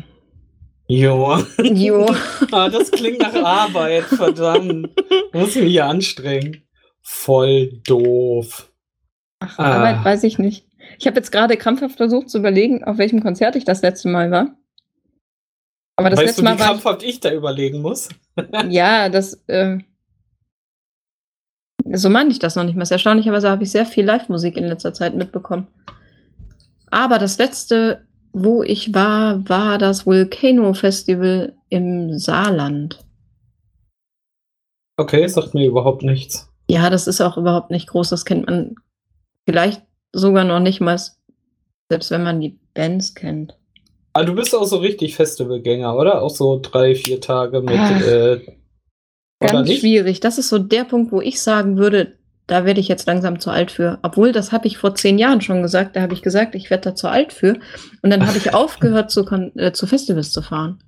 Jo. 0.90 1.38
Jo. 1.62 2.12
ah, 2.50 2.68
das 2.68 2.90
klingt 2.90 3.20
nach 3.20 3.34
Arbeit, 3.34 4.02
verdammt. 4.06 4.88
Muss 5.32 5.54
ich 5.54 5.62
mich 5.62 5.70
hier 5.70 5.86
anstrengen. 5.86 6.64
Voll 7.00 7.80
doof. 7.86 8.72
Ach, 9.38 9.56
Ah. 9.56 9.76
Arbeit 9.76 10.04
weiß 10.04 10.24
ich 10.24 10.40
nicht. 10.40 10.66
Ich 10.98 11.06
habe 11.06 11.16
jetzt 11.16 11.30
gerade 11.30 11.56
krampfhaft 11.56 11.96
versucht 11.96 12.28
zu 12.28 12.38
überlegen, 12.38 12.82
auf 12.82 12.98
welchem 12.98 13.22
Konzert 13.22 13.54
ich 13.54 13.64
das 13.64 13.82
letzte 13.82 14.08
Mal 14.08 14.32
war. 14.32 14.56
Aber 15.94 16.10
das 16.10 16.18
weißt 16.18 16.26
letzte 16.26 16.42
du, 16.42 16.48
wie 16.48 16.50
Mal 16.50 16.58
war 16.58 16.66
krampfhaft 16.66 17.02
ich 17.04 17.20
da 17.20 17.32
überlegen 17.32 17.82
muss? 17.82 18.08
ich, 18.36 18.44
ja, 18.70 19.08
das 19.08 19.34
äh, 19.46 19.78
so 21.92 22.10
meine 22.10 22.30
ich 22.30 22.40
das 22.40 22.56
noch 22.56 22.64
nicht 22.64 22.74
mehr. 22.74 22.90
Erstaunlicherweise 22.90 23.48
habe 23.48 23.62
ich 23.62 23.70
sehr 23.70 23.86
viel 23.86 24.04
Live-Musik 24.04 24.56
in 24.56 24.66
letzter 24.66 24.92
Zeit 24.92 25.14
mitbekommen. 25.14 25.68
Aber 26.90 27.18
das 27.18 27.38
letzte 27.38 28.08
wo 28.32 28.62
ich 28.62 28.94
war, 28.94 29.48
war 29.48 29.78
das 29.78 30.06
Volcano 30.06 30.74
Festival 30.74 31.54
im 31.68 32.18
Saarland. 32.18 33.04
Okay, 34.96 35.26
sagt 35.26 35.54
mir 35.54 35.66
überhaupt 35.66 36.02
nichts. 36.02 36.48
Ja, 36.70 36.90
das 36.90 37.06
ist 37.06 37.20
auch 37.20 37.36
überhaupt 37.36 37.70
nicht 37.70 37.88
groß. 37.88 38.10
Das 38.10 38.24
kennt 38.24 38.46
man 38.46 38.76
vielleicht 39.48 39.82
sogar 40.12 40.44
noch 40.44 40.60
nicht 40.60 40.80
mal, 40.80 41.00
selbst 41.88 42.10
wenn 42.10 42.22
man 42.22 42.40
die 42.40 42.58
Bands 42.74 43.14
kennt. 43.14 43.56
Ah, 44.12 44.24
du 44.24 44.34
bist 44.34 44.54
auch 44.54 44.64
so 44.64 44.78
richtig 44.78 45.16
Festivalgänger, 45.16 45.96
oder? 45.96 46.22
Auch 46.22 46.30
so 46.30 46.60
drei, 46.60 46.94
vier 46.94 47.20
Tage 47.20 47.62
mit. 47.62 47.72
Äh, 47.72 48.40
Ganz 49.40 49.72
schwierig. 49.72 50.20
Das 50.20 50.36
ist 50.36 50.50
so 50.50 50.58
der 50.58 50.84
Punkt, 50.84 51.12
wo 51.12 51.20
ich 51.20 51.40
sagen 51.40 51.78
würde, 51.78 52.18
da 52.50 52.64
werde 52.64 52.80
ich 52.80 52.88
jetzt 52.88 53.06
langsam 53.06 53.38
zu 53.38 53.50
alt 53.50 53.70
für. 53.70 54.00
Obwohl, 54.02 54.32
das 54.32 54.50
habe 54.50 54.66
ich 54.66 54.76
vor 54.76 54.96
zehn 54.96 55.18
Jahren 55.18 55.40
schon 55.40 55.62
gesagt. 55.62 55.94
Da 55.94 56.00
habe 56.02 56.14
ich 56.14 56.22
gesagt, 56.22 56.56
ich 56.56 56.68
werde 56.68 56.90
da 56.90 56.94
zu 56.96 57.06
alt 57.06 57.32
für. 57.32 57.58
Und 58.02 58.10
dann 58.10 58.26
habe 58.26 58.38
ich 58.38 58.54
aufgehört, 58.54 59.10
zu, 59.10 59.24
äh, 59.54 59.70
zu 59.72 59.86
Festivals 59.86 60.32
zu 60.32 60.42
fahren. 60.42 60.82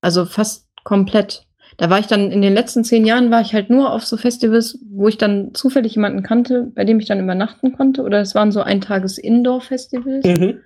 Also 0.00 0.24
fast 0.24 0.66
komplett. 0.82 1.46
Da 1.76 1.90
war 1.90 1.98
ich 1.98 2.06
dann 2.06 2.30
in 2.30 2.40
den 2.40 2.54
letzten 2.54 2.84
zehn 2.84 3.04
Jahren 3.04 3.30
war 3.30 3.42
ich 3.42 3.52
halt 3.52 3.68
nur 3.68 3.92
auf 3.92 4.06
so 4.06 4.16
Festivals, 4.16 4.78
wo 4.90 5.08
ich 5.08 5.18
dann 5.18 5.52
zufällig 5.52 5.94
jemanden 5.94 6.22
kannte, 6.22 6.72
bei 6.74 6.84
dem 6.84 6.98
ich 7.00 7.06
dann 7.06 7.20
übernachten 7.20 7.76
konnte. 7.76 8.02
Oder 8.02 8.20
es 8.20 8.34
waren 8.34 8.50
so 8.50 8.62
Eintages-Indoor-Festivals. 8.62 10.24
Mhm. 10.24 10.60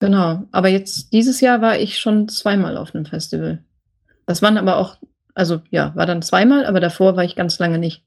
Genau. 0.00 0.44
Aber 0.50 0.68
jetzt, 0.68 1.12
dieses 1.12 1.42
Jahr 1.42 1.60
war 1.60 1.78
ich 1.78 1.98
schon 1.98 2.26
zweimal 2.28 2.78
auf 2.78 2.94
einem 2.94 3.04
Festival. 3.04 3.62
Das 4.24 4.40
waren 4.40 4.56
aber 4.56 4.78
auch, 4.78 4.96
also 5.34 5.60
ja, 5.70 5.94
war 5.94 6.06
dann 6.06 6.22
zweimal, 6.22 6.64
aber 6.64 6.80
davor 6.80 7.16
war 7.16 7.24
ich 7.24 7.36
ganz 7.36 7.58
lange 7.58 7.78
nicht. 7.78 8.02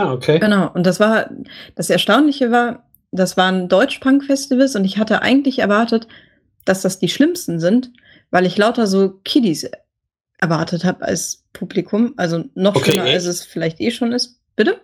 Ah, 0.00 0.12
okay. 0.12 0.38
Genau. 0.38 0.70
Und 0.72 0.86
das 0.86 1.00
war, 1.00 1.30
das 1.74 1.90
Erstaunliche 1.90 2.50
war, 2.50 2.88
das 3.12 3.36
waren 3.36 3.68
Deutsch-Punk-Festivals 3.68 4.76
und 4.76 4.84
ich 4.84 4.98
hatte 4.98 5.22
eigentlich 5.22 5.58
erwartet, 5.58 6.08
dass 6.64 6.82
das 6.82 6.98
die 6.98 7.08
schlimmsten 7.08 7.60
sind, 7.60 7.92
weil 8.30 8.46
ich 8.46 8.56
lauter 8.56 8.86
so 8.86 9.20
Kiddies 9.24 9.68
erwartet 10.38 10.84
habe 10.84 11.04
als 11.04 11.44
Publikum. 11.52 12.14
Also 12.16 12.44
noch 12.54 12.76
okay, 12.76 12.92
schlimmer, 12.92 13.06
echt? 13.06 13.14
als 13.16 13.26
es 13.26 13.44
vielleicht 13.44 13.80
eh 13.80 13.90
schon 13.90 14.12
ist. 14.12 14.40
Bitte? 14.56 14.80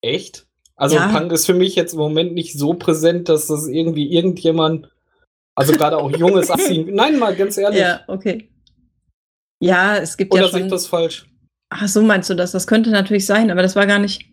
Echt? 0.00 0.46
Also 0.76 0.96
ja. 0.96 1.08
Punk 1.08 1.30
ist 1.32 1.46
für 1.46 1.54
mich 1.54 1.76
jetzt 1.76 1.92
im 1.92 1.98
Moment 1.98 2.32
nicht 2.32 2.58
so 2.58 2.74
präsent, 2.74 3.28
dass 3.28 3.46
das 3.46 3.66
irgendwie 3.66 4.10
irgendjemand, 4.12 4.88
also 5.54 5.72
gerade 5.74 5.98
auch 5.98 6.10
junges 6.16 6.50
Assi, 6.50 6.86
nein, 6.90 7.18
mal 7.18 7.36
ganz 7.36 7.58
ehrlich. 7.58 7.80
Ja, 7.80 8.00
okay. 8.08 8.48
Ja, 9.60 9.98
es 9.98 10.16
gibt 10.16 10.32
Oder 10.32 10.44
ja 10.44 10.48
schon. 10.48 10.54
Oder 10.54 10.58
sehe 10.60 10.66
ich 10.66 10.72
das 10.72 10.86
falsch? 10.86 11.29
Ach, 11.70 11.86
so 11.88 12.02
meinst 12.02 12.28
du 12.28 12.34
das? 12.34 12.52
Das 12.52 12.66
könnte 12.66 12.90
natürlich 12.90 13.26
sein, 13.26 13.50
aber 13.50 13.62
das 13.62 13.76
war 13.76 13.86
gar 13.86 13.98
nicht. 13.98 14.28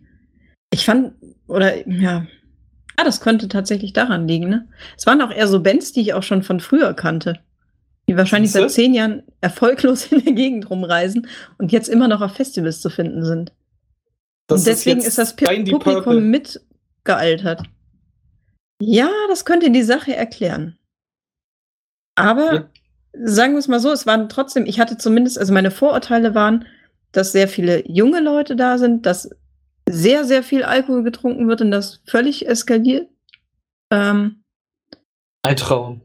Ich 0.71 0.85
fand, 0.85 1.13
oder 1.47 1.87
ja. 1.87 2.25
Ah, 2.97 3.03
das 3.03 3.21
könnte 3.21 3.47
tatsächlich 3.47 3.93
daran 3.93 4.27
liegen, 4.27 4.49
ne? 4.49 4.67
Es 4.97 5.05
waren 5.05 5.21
auch 5.21 5.31
eher 5.31 5.47
so 5.47 5.61
Bands, 5.61 5.93
die 5.93 6.01
ich 6.01 6.13
auch 6.15 6.23
schon 6.23 6.41
von 6.41 6.59
früher 6.59 6.95
kannte. 6.95 7.39
Die 8.09 8.17
wahrscheinlich 8.17 8.51
seit 8.51 8.71
zehn 8.71 8.93
Jahren 8.93 9.23
erfolglos 9.39 10.07
in 10.11 10.23
der 10.23 10.33
Gegend 10.33 10.69
rumreisen 10.69 11.27
und 11.59 11.71
jetzt 11.71 11.89
immer 11.89 12.07
noch 12.07 12.21
auf 12.21 12.33
Festivals 12.33 12.81
zu 12.81 12.89
finden 12.89 13.23
sind. 13.23 13.51
Das 14.47 14.61
und 14.61 14.67
deswegen 14.67 14.99
ist, 14.99 15.07
ist 15.07 15.17
das 15.19 15.35
Publikum 15.35 16.29
mitgealtert. 16.29 17.61
Ja, 18.81 19.09
das 19.27 19.45
könnte 19.45 19.69
die 19.69 19.83
Sache 19.83 20.15
erklären. 20.15 20.77
Aber 22.15 22.53
ja. 22.53 22.69
sagen 23.13 23.53
wir 23.53 23.59
es 23.59 23.67
mal 23.67 23.79
so, 23.79 23.91
es 23.91 24.07
waren 24.07 24.29
trotzdem, 24.29 24.65
ich 24.65 24.79
hatte 24.79 24.97
zumindest, 24.97 25.37
also 25.37 25.53
meine 25.53 25.71
Vorurteile 25.71 26.33
waren, 26.33 26.65
dass 27.11 27.31
sehr 27.31 27.47
viele 27.47 27.89
junge 27.89 28.19
Leute 28.19 28.55
da 28.55 28.77
sind, 28.77 29.05
dass 29.05 29.29
sehr, 29.87 30.25
sehr 30.25 30.43
viel 30.43 30.63
Alkohol 30.63 31.03
getrunken 31.03 31.47
wird 31.47 31.61
und 31.61 31.71
das 31.71 32.01
völlig 32.05 32.47
eskaliert. 32.47 33.09
Ähm, 33.89 34.43
ein 35.43 35.55
Traum. 35.55 36.01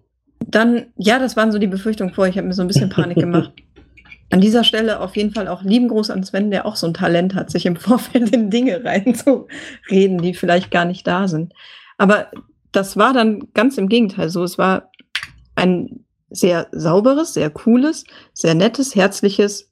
Dann, 0.47 0.87
ja, 0.97 1.19
das 1.19 1.37
waren 1.37 1.53
so 1.53 1.59
die 1.59 1.67
Befürchtungen 1.67 2.15
vorher. 2.15 2.31
Ich 2.31 2.39
habe 2.39 2.47
mir 2.47 2.55
so 2.55 2.63
ein 2.63 2.69
bisschen 2.69 2.91
Panik 2.91 3.19
gemacht. 3.19 3.53
An 4.31 4.41
dieser 4.41 4.65
Stelle 4.65 5.01
auf 5.01 5.17
jeden 5.17 5.33
Fall 5.33 5.47
auch 5.47 5.63
lieben 5.63 5.89
Gruß 5.89 6.09
an 6.09 6.25
Sven, 6.25 6.51
der 6.51 6.65
auch 6.65 6.77
so 6.77 6.87
ein 6.87 6.95
Talent 6.95 7.35
hat, 7.35 7.51
sich 7.51 7.67
im 7.67 7.77
Vorfeld 7.77 8.31
in 8.35 8.49
Dinge 8.49 8.83
reinzureden, 8.83 10.23
die 10.23 10.33
vielleicht 10.33 10.71
gar 10.71 10.87
nicht 10.87 11.07
da 11.07 11.29
sind. 11.29 11.53
Aber 11.99 12.31
das 12.73 12.97
war 12.97 13.13
dann 13.13 13.53
ganz 13.53 13.77
im 13.77 13.89
Gegenteil 13.89 14.31
so. 14.31 14.43
Es 14.43 14.57
war 14.57 14.91
ein 15.55 16.07
sehr 16.31 16.69
sauberes, 16.73 17.35
sehr 17.35 17.51
cooles, 17.51 18.05
sehr 18.33 18.55
nettes, 18.55 18.95
herzliches, 18.95 19.71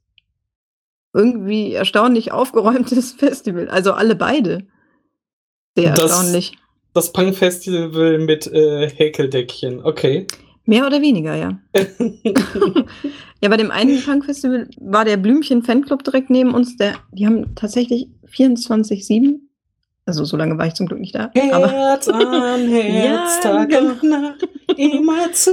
irgendwie 1.13 1.73
erstaunlich 1.73 2.33
aufgeräumtes 2.33 3.13
Festival. 3.19 3.69
Also 3.69 3.93
alle 3.93 4.15
beide. 4.15 4.67
Sehr 5.77 5.95
das, 5.95 6.11
erstaunlich. 6.11 6.53
Das 6.95 7.13
Punk-Festival 7.13 8.19
mit 8.19 8.47
äh, 8.49 8.89
Häkeldeckchen, 8.89 9.85
okay. 9.85 10.27
Mehr 10.65 10.87
oder 10.87 11.01
weniger, 11.01 11.35
ja. 11.35 11.59
ja, 13.43 13.49
bei 13.49 13.57
dem 13.57 13.71
einen 13.71 14.03
Punk-Festival 14.03 14.69
war 14.79 15.05
der 15.05 15.17
Blümchen-Fanclub 15.17 16.05
direkt 16.05 16.31
neben 16.31 16.53
uns. 16.53 16.77
Der, 16.77 16.95
die 17.13 17.27
haben 17.27 17.55
tatsächlich 17.55 18.09
24-7 18.27 19.41
also 20.11 20.25
so 20.25 20.37
lange 20.37 20.59
war 20.59 20.67
ich 20.67 20.75
zum 20.75 20.87
Glück 20.87 20.99
nicht 20.99 21.15
da. 21.15 21.31
Herz 21.35 22.09
an 22.09 22.69
Herz, 22.69 23.39
ja, 23.45 23.51
Tag 23.51 23.69
genau. 23.69 23.93
und 23.93 24.03
Nacht, 24.03 24.49
immer 24.77 25.33
zu 25.33 25.53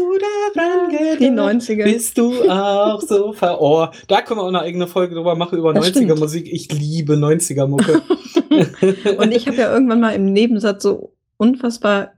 daran 0.56 0.90
gedacht. 0.90 1.20
Die 1.20 1.30
90er. 1.30 1.84
Bist 1.84 2.18
du 2.18 2.50
auch 2.50 3.00
so 3.02 3.34
ver... 3.34 3.62
Oh, 3.62 3.88
da 4.08 4.22
können 4.22 4.40
wir 4.40 4.44
auch 4.44 4.48
eine 4.48 4.62
eigene 4.62 4.88
Folge 4.88 5.14
drüber 5.14 5.36
machen, 5.36 5.60
über 5.60 5.74
90er-Musik. 5.74 6.52
Ich 6.52 6.72
liebe 6.72 7.14
90er-Mucke. 7.14 8.02
und 9.18 9.32
ich 9.32 9.48
habe 9.48 9.58
ja 9.58 9.72
irgendwann 9.72 10.00
mal 10.00 10.16
im 10.16 10.34
Nebensatz 10.34 10.82
so 10.82 11.14
unfassbar 11.38 12.14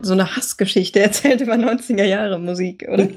so 0.00 0.12
eine 0.12 0.36
Hassgeschichte 0.36 1.00
erzählt 1.00 1.40
über 1.40 1.54
90er 1.54 2.04
Jahre 2.04 2.38
Musik, 2.38 2.86
oder? 2.88 3.08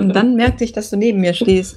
Und 0.00 0.16
dann 0.16 0.36
merkte 0.36 0.64
ich, 0.64 0.72
dass 0.72 0.88
du 0.88 0.96
neben 0.96 1.20
mir 1.20 1.34
stehst. 1.34 1.76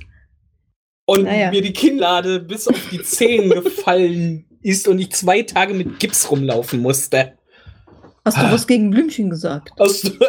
Und 1.06 1.24
naja. 1.24 1.52
mir 1.52 1.62
die 1.62 1.74
Kinnlade 1.74 2.39
bis 2.39 2.69
auf 2.69 2.80
die 2.89 3.02
Zehen 3.02 3.50
gefallen 3.50 4.45
ist 4.65 4.88
und 4.88 4.99
ich 4.99 5.12
zwei 5.12 5.43
Tage 5.43 5.73
mit 5.75 5.99
Gips 5.99 6.30
rumlaufen 6.32 6.82
musste. 6.82 7.38
Hast 8.25 8.38
du 8.38 8.51
was 8.51 8.65
gegen 8.65 8.89
Blümchen 8.89 9.30
gesagt? 9.30 9.71
Hast 9.80 10.04
du. 10.06 10.10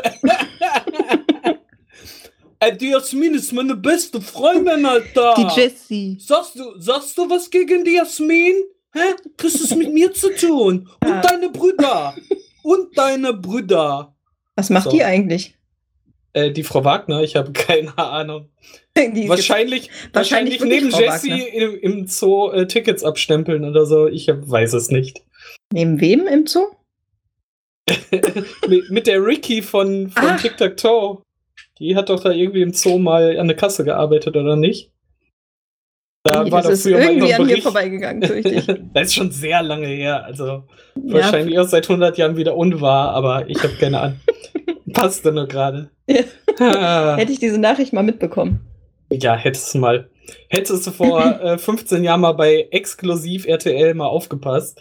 äh, 2.60 2.76
die 2.76 2.90
Jasmin 2.90 3.34
ist 3.34 3.52
meine 3.54 3.74
beste 3.74 4.20
Freundin, 4.20 4.84
Alter. 4.84 5.34
Die 5.38 5.60
Jessie. 5.60 6.18
Sagst 6.20 6.56
du, 6.56 6.78
sagst 6.78 7.16
du 7.16 7.30
was 7.30 7.48
gegen 7.48 7.82
die 7.84 7.94
Jasmin? 7.94 8.54
Hä? 8.92 9.14
Kriegst 9.38 9.60
du 9.60 9.64
es 9.64 9.74
mit 9.74 9.94
mir 9.94 10.12
zu 10.12 10.28
tun? 10.34 10.86
Und 11.02 11.08
ja. 11.08 11.22
deine 11.22 11.48
Brüder. 11.48 12.14
Und 12.62 12.98
deine 12.98 13.32
Brüder. 13.32 14.14
Was 14.54 14.68
macht 14.68 14.84
so. 14.84 14.90
die 14.90 15.02
eigentlich? 15.02 15.56
Äh, 16.34 16.50
die 16.50 16.62
Frau 16.62 16.84
Wagner, 16.84 17.22
ich 17.22 17.36
habe 17.36 17.52
keine 17.52 17.96
Ahnung. 17.96 18.50
wahrscheinlich, 19.28 19.28
wahrscheinlich, 19.28 19.90
wahrscheinlich 20.12 20.60
neben 20.60 20.90
Jessie 20.90 21.42
im, 21.42 21.78
im, 21.80 22.06
Zoo 22.06 22.50
äh, 22.50 22.66
Tickets 22.66 23.04
abstempeln 23.04 23.64
oder 23.64 23.84
so. 23.84 24.06
Ich 24.06 24.28
hab, 24.28 24.48
weiß 24.48 24.72
es 24.72 24.90
nicht. 24.90 25.22
Neben 25.72 26.00
wem 26.00 26.26
im 26.26 26.46
Zoo? 26.46 26.66
mit, 28.68 28.90
mit, 28.90 29.06
der 29.06 29.24
Ricky 29.24 29.62
von, 29.62 30.08
von 30.08 30.24
ah. 30.24 30.36
Tic 30.36 30.56
Tac 30.56 30.76
Toe. 30.76 31.22
Die 31.78 31.94
hat 31.94 32.08
doch 32.08 32.20
da 32.20 32.30
irgendwie 32.30 32.62
im 32.62 32.72
Zoo 32.72 32.98
mal 32.98 33.38
an 33.38 33.48
der 33.48 33.56
Kasse 33.56 33.84
gearbeitet, 33.84 34.34
oder 34.36 34.56
nicht? 34.56 34.90
Da 36.24 36.42
nee, 36.42 36.50
war 36.50 36.62
das 36.62 36.72
ist 36.72 36.86
irgendwie 36.86 37.32
an 37.32 37.46
mir 37.46 37.62
vorbeigegangen, 37.62 38.22
fürchte 38.22 38.88
das 38.94 39.08
ist 39.08 39.14
schon 39.14 39.30
sehr 39.30 39.62
lange 39.62 39.86
her. 39.86 40.24
Also 40.24 40.46
ja. 40.46 40.64
wahrscheinlich 40.94 41.56
auch 41.58 41.68
seit 41.68 41.88
100 41.88 42.18
Jahren 42.18 42.36
wieder 42.36 42.56
unwahr, 42.56 43.10
aber 43.10 43.48
ich 43.48 43.62
habe 43.62 43.74
keine 43.78 44.00
Ahnung. 44.00 44.20
Passte 44.92 45.30
nur 45.30 45.46
gerade. 45.46 45.90
Ja. 46.08 47.16
Hätte 47.16 47.32
ich 47.32 47.38
diese 47.38 47.58
Nachricht 47.58 47.92
mal 47.92 48.02
mitbekommen. 48.02 48.60
Ja, 49.10 49.36
hättest 49.36 49.74
du 49.74 49.78
mal. 49.78 50.10
Hättest 50.48 50.86
du 50.86 50.90
vor 50.90 51.40
äh, 51.40 51.58
15 51.58 52.02
Jahren 52.02 52.20
mal 52.20 52.32
bei 52.32 52.68
Exklusiv 52.70 53.46
RTL 53.46 53.94
mal 53.94 54.06
aufgepasst, 54.06 54.80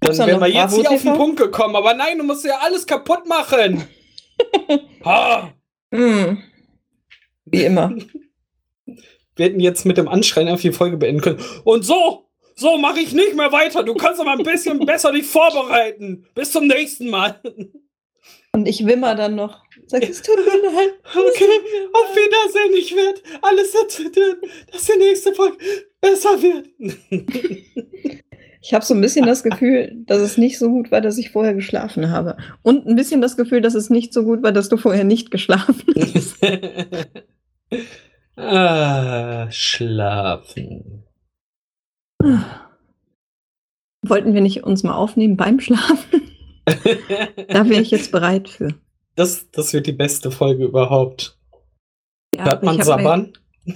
dann 0.00 0.16
wären 0.18 0.40
wir 0.40 0.48
jetzt 0.48 0.76
hier 0.76 0.90
auf 0.90 1.02
den 1.02 1.14
Punkt 1.14 1.38
gekommen. 1.38 1.76
Aber 1.76 1.94
nein, 1.94 2.18
du 2.18 2.24
musst 2.24 2.44
ja 2.44 2.58
alles 2.62 2.86
kaputt 2.86 3.26
machen. 3.26 3.84
ha. 5.04 5.52
Hm. 5.92 6.42
Wie 7.44 7.64
immer. 7.64 7.94
Wir 9.36 9.46
hätten 9.46 9.60
jetzt 9.60 9.86
mit 9.86 9.96
dem 9.96 10.08
Anschreien 10.08 10.48
einfach 10.48 10.62
die 10.62 10.72
Folge 10.72 10.96
beenden 10.96 11.20
können. 11.20 11.40
Und 11.62 11.84
so, 11.84 12.28
so 12.56 12.76
mache 12.76 12.98
ich 12.98 13.12
nicht 13.12 13.36
mehr 13.36 13.52
weiter. 13.52 13.84
Du 13.84 13.94
kannst 13.94 14.20
aber 14.20 14.32
ein 14.32 14.42
bisschen 14.42 14.84
besser 14.84 15.12
dich 15.12 15.26
vorbereiten. 15.26 16.26
Bis 16.34 16.50
zum 16.50 16.66
nächsten 16.66 17.08
Mal. 17.08 17.40
Und 18.52 18.66
ich 18.66 18.84
wimmer 18.84 19.14
dann 19.14 19.36
noch. 19.36 19.62
Sag, 19.88 20.02
es 20.02 20.22
tut 20.22 20.36
mir 20.36 20.70
leid. 20.70 20.92
Okay, 21.04 21.48
auf 21.92 22.14
Wiedersehen. 22.14 22.74
Ich 22.76 22.94
werde 22.94 23.20
alles 23.40 23.72
dazu 23.72 24.04
tun, 24.10 24.36
dass 24.70 24.84
die 24.84 24.98
nächste 24.98 25.34
Folge 25.34 25.56
besser 26.00 26.40
wird. 26.40 26.68
Ich 28.60 28.74
habe 28.74 28.84
so 28.84 28.92
ein 28.92 29.00
bisschen 29.00 29.24
das 29.24 29.44
Gefühl, 29.44 30.02
dass 30.04 30.20
es 30.20 30.36
nicht 30.36 30.58
so 30.58 30.68
gut 30.68 30.90
war, 30.90 31.00
dass 31.00 31.16
ich 31.16 31.30
vorher 31.30 31.54
geschlafen 31.54 32.10
habe. 32.10 32.36
Und 32.62 32.86
ein 32.86 32.96
bisschen 32.96 33.20
das 33.20 33.36
Gefühl, 33.36 33.60
dass 33.60 33.74
es 33.74 33.88
nicht 33.88 34.12
so 34.12 34.24
gut 34.24 34.42
war, 34.42 34.50
dass 34.50 34.68
du 34.68 34.76
vorher 34.76 35.04
nicht 35.04 35.30
geschlafen 35.30 35.84
hast. 35.96 36.36
ah, 38.36 39.48
schlafen. 39.50 41.04
Wollten 44.02 44.34
wir 44.34 44.40
nicht 44.40 44.64
uns 44.64 44.82
mal 44.82 44.96
aufnehmen 44.96 45.36
beim 45.36 45.60
Schlafen? 45.60 46.32
da 46.66 47.68
wäre 47.68 47.80
ich 47.80 47.92
jetzt 47.92 48.10
bereit 48.10 48.48
für. 48.48 48.74
Das, 49.18 49.50
das 49.50 49.72
wird 49.72 49.86
die 49.86 49.92
beste 49.92 50.30
Folge 50.30 50.64
überhaupt. 50.64 51.38
Ja, 52.36 52.44
Hört 52.46 52.62
man 52.62 52.80
Sabbern? 52.82 53.32
Mir, 53.64 53.74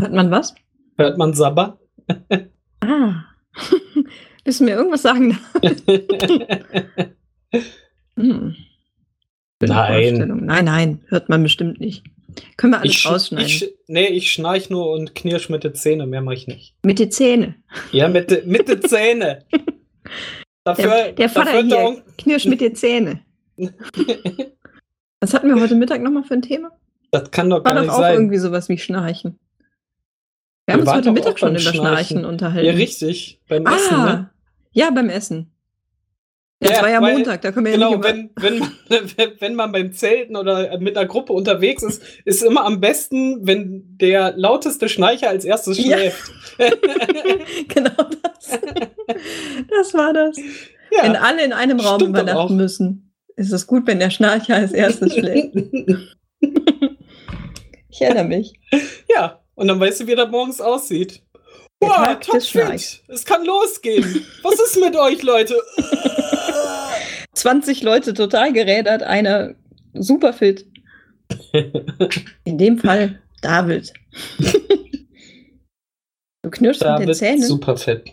hört 0.00 0.12
man 0.12 0.30
was? 0.30 0.54
Hört 0.96 1.18
man 1.18 1.34
Sabbern? 1.34 1.78
Ah. 2.80 3.24
Willst 4.44 4.60
du 4.60 4.64
mir 4.64 4.74
irgendwas 4.74 5.02
sagen? 5.02 5.38
hm. 8.16 8.56
Nein. 9.64 10.40
Nein, 10.44 10.64
nein, 10.64 11.04
hört 11.08 11.28
man 11.28 11.42
bestimmt 11.44 11.78
nicht. 11.80 12.04
Können 12.56 12.72
wir 12.72 12.80
alles 12.80 12.92
Ich, 12.92 12.98
sch- 12.98 13.08
rausschneiden. 13.10 13.46
ich, 13.46 13.72
nee, 13.86 14.06
ich 14.08 14.32
schnarch 14.32 14.70
nur 14.70 14.90
und 14.92 15.14
knirsch 15.14 15.48
mit 15.50 15.62
den 15.64 15.74
Zähnen, 15.74 16.10
mehr 16.10 16.22
mache 16.22 16.34
ich 16.34 16.46
nicht. 16.48 16.74
Mit 16.82 16.98
den 16.98 17.10
Zähnen. 17.12 17.62
Ja, 17.92 18.08
mit, 18.08 18.30
de- 18.30 18.44
mit 18.46 18.66
den 18.68 18.82
Zähnen. 18.82 19.44
Dafür, 20.64 20.88
Der, 20.90 21.12
der 21.12 21.28
Vater 21.28 21.62
dafür 21.62 21.92
hier, 21.92 22.02
knirsch 22.18 22.46
mit 22.46 22.60
den 22.60 22.74
Zähnen. 22.74 23.20
Was 25.22 25.32
hatten 25.34 25.46
wir 25.54 25.60
heute 25.60 25.76
Mittag 25.76 26.02
nochmal 26.02 26.24
für 26.24 26.34
ein 26.34 26.42
Thema? 26.42 26.72
Das 27.12 27.30
kann 27.30 27.48
doch 27.48 27.58
War 27.58 27.62
gar 27.62 27.74
doch 27.74 27.80
nicht 27.82 27.90
auch 27.92 27.98
sein. 28.00 28.14
irgendwie 28.14 28.38
sowas 28.38 28.68
wie 28.68 28.76
Schnarchen. 28.76 29.38
Wir 30.66 30.66
Wir 30.66 30.74
haben 30.74 30.80
uns 30.80 30.90
heute 30.90 31.12
Mittag 31.12 31.38
schon 31.38 31.50
über 31.50 31.60
Schnarchen 31.60 31.80
Schnarchen. 31.84 32.24
unterhalten. 32.24 32.66
Ja, 32.66 32.72
richtig. 32.72 33.40
Beim 33.48 33.64
ah, 33.68 33.76
Essen, 33.76 33.96
ne? 33.98 34.30
ja, 34.72 34.90
beim 34.90 35.08
Essen. 35.08 35.52
Ja, 36.60 36.68
das 36.70 36.76
Ja, 36.78 36.82
war 36.82 36.90
ja 36.90 37.02
weil- 37.02 37.12
Montag, 37.14 37.40
da 37.42 37.52
können 37.52 37.66
wir 37.66 37.72
ja 37.72 37.76
Genau, 37.78 37.90
nicht 37.90 37.98
über... 37.98 38.08
wenn, 38.08 38.30
wenn, 38.34 38.58
man, 38.58 38.72
wenn- 39.38 39.54
man 39.54 39.70
beim 39.70 39.92
Zelten 39.92 40.34
oder 40.34 40.76
mit 40.80 40.96
einer 40.96 41.06
Gruppe 41.06 41.32
unterwegs 41.34 41.84
ist, 41.84 42.02
ist 42.24 42.42
immer 42.42 42.64
am 42.64 42.80
besten, 42.80 43.46
wenn 43.46 43.96
der 43.98 44.36
lauteste 44.36 44.88
Schnarcher 44.88 45.28
als 45.28 45.44
erstes 45.44 45.78
Ja. 45.78 45.98
schläft. 45.98 46.32
genau 47.68 47.92
das. 47.94 48.58
Das 49.68 49.94
war 49.94 50.12
das. 50.12 50.36
Wenn 51.00 51.14
alle 51.16 51.44
in 51.44 51.52
einem 51.52 51.78
Raum 51.78 52.00
Stimmt 52.00 52.10
übernachten 52.18 52.60
auch. 52.60 52.64
Ist 53.36 53.52
es 53.52 53.66
gut, 53.66 53.86
wenn 53.86 53.98
der 53.98 54.10
Schnarcher 54.10 54.56
als 54.56 54.72
erstes 54.72 55.14
schläft. 55.14 55.56
Ich 57.94 58.00
erinnere 58.00 58.24
mich. 58.24 58.54
ja, 59.14 59.42
und 59.54 59.68
dann 59.68 59.78
weißt 59.78 60.00
du, 60.00 60.06
wie 60.06 60.14
das 60.14 60.30
morgens 60.30 60.62
aussieht. 60.62 61.22
Boah, 61.78 62.18
topfit. 62.18 63.02
Es 63.06 63.24
kann 63.26 63.44
losgehen. 63.44 64.24
Was 64.42 64.54
ist 64.54 64.80
mit 64.80 64.96
euch, 64.96 65.22
Leute? 65.22 65.54
20 67.34 67.82
Leute 67.82 68.14
total 68.14 68.52
gerädert, 68.54 69.02
einer 69.02 69.54
super 69.92 70.32
fit. 70.32 70.66
In 72.44 72.56
dem 72.56 72.78
Fall 72.78 73.20
David. 73.42 73.92
Du 76.42 76.50
knirschst 76.50 76.82
mit 76.82 77.08
den 77.08 77.14
Zähnen. 77.14 77.42
super 77.42 77.76
fett. 77.76 78.10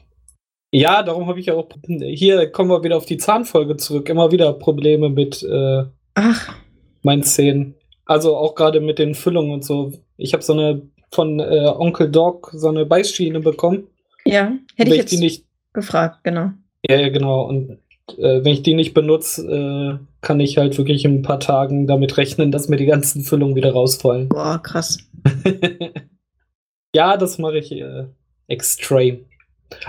Ja, 0.71 1.01
darum 1.03 1.27
habe 1.27 1.39
ich 1.39 1.47
ja 1.47 1.55
auch. 1.55 1.67
Hier 1.87 2.51
kommen 2.51 2.69
wir 2.69 2.83
wieder 2.83 2.97
auf 2.97 3.05
die 3.05 3.17
Zahnfolge 3.17 3.77
zurück. 3.77 4.07
Immer 4.09 4.31
wieder 4.31 4.53
Probleme 4.53 5.09
mit 5.09 5.41
äh, 5.43 5.83
Ach, 6.13 6.55
meinen 7.01 7.23
Zähnen. 7.23 7.75
Also 8.05 8.35
auch 8.37 8.55
gerade 8.55 8.79
mit 8.79 8.99
den 8.99 9.15
Füllungen 9.15 9.51
und 9.51 9.65
so. 9.65 9.93
Ich 10.17 10.33
habe 10.33 10.43
so 10.43 10.53
eine 10.53 10.81
von 11.11 11.39
äh, 11.39 11.73
Onkel 11.75 12.09
Doc 12.11 12.51
so 12.53 12.69
eine 12.69 12.85
Beißschiene 12.85 13.39
bekommen. 13.39 13.87
ja, 14.25 14.51
hätte 14.75 14.91
wenn 14.91 14.99
ich 14.99 15.11
jetzt 15.11 15.19
nicht. 15.19 15.45
gefragt, 15.73 16.19
genau. 16.23 16.51
Ja, 16.87 16.97
ja, 16.97 17.09
genau. 17.09 17.47
Und 17.47 17.79
äh, 18.17 18.43
wenn 18.43 18.53
ich 18.53 18.63
die 18.63 18.73
nicht 18.73 18.93
benutze, 18.93 19.47
äh, 19.47 20.05
kann 20.21 20.39
ich 20.39 20.57
halt 20.57 20.77
wirklich 20.77 21.05
in 21.05 21.15
ein 21.15 21.21
paar 21.21 21.39
Tagen 21.39 21.87
damit 21.87 22.17
rechnen, 22.17 22.51
dass 22.51 22.69
mir 22.69 22.77
die 22.77 22.85
ganzen 22.85 23.23
Füllungen 23.23 23.55
wieder 23.55 23.71
rausfallen. 23.71 24.29
Boah, 24.29 24.61
krass. 24.61 24.99
ja, 26.93 27.17
das 27.17 27.37
mache 27.37 27.57
ich 27.57 27.71
äh, 27.71 28.05
extrem. 28.47 29.25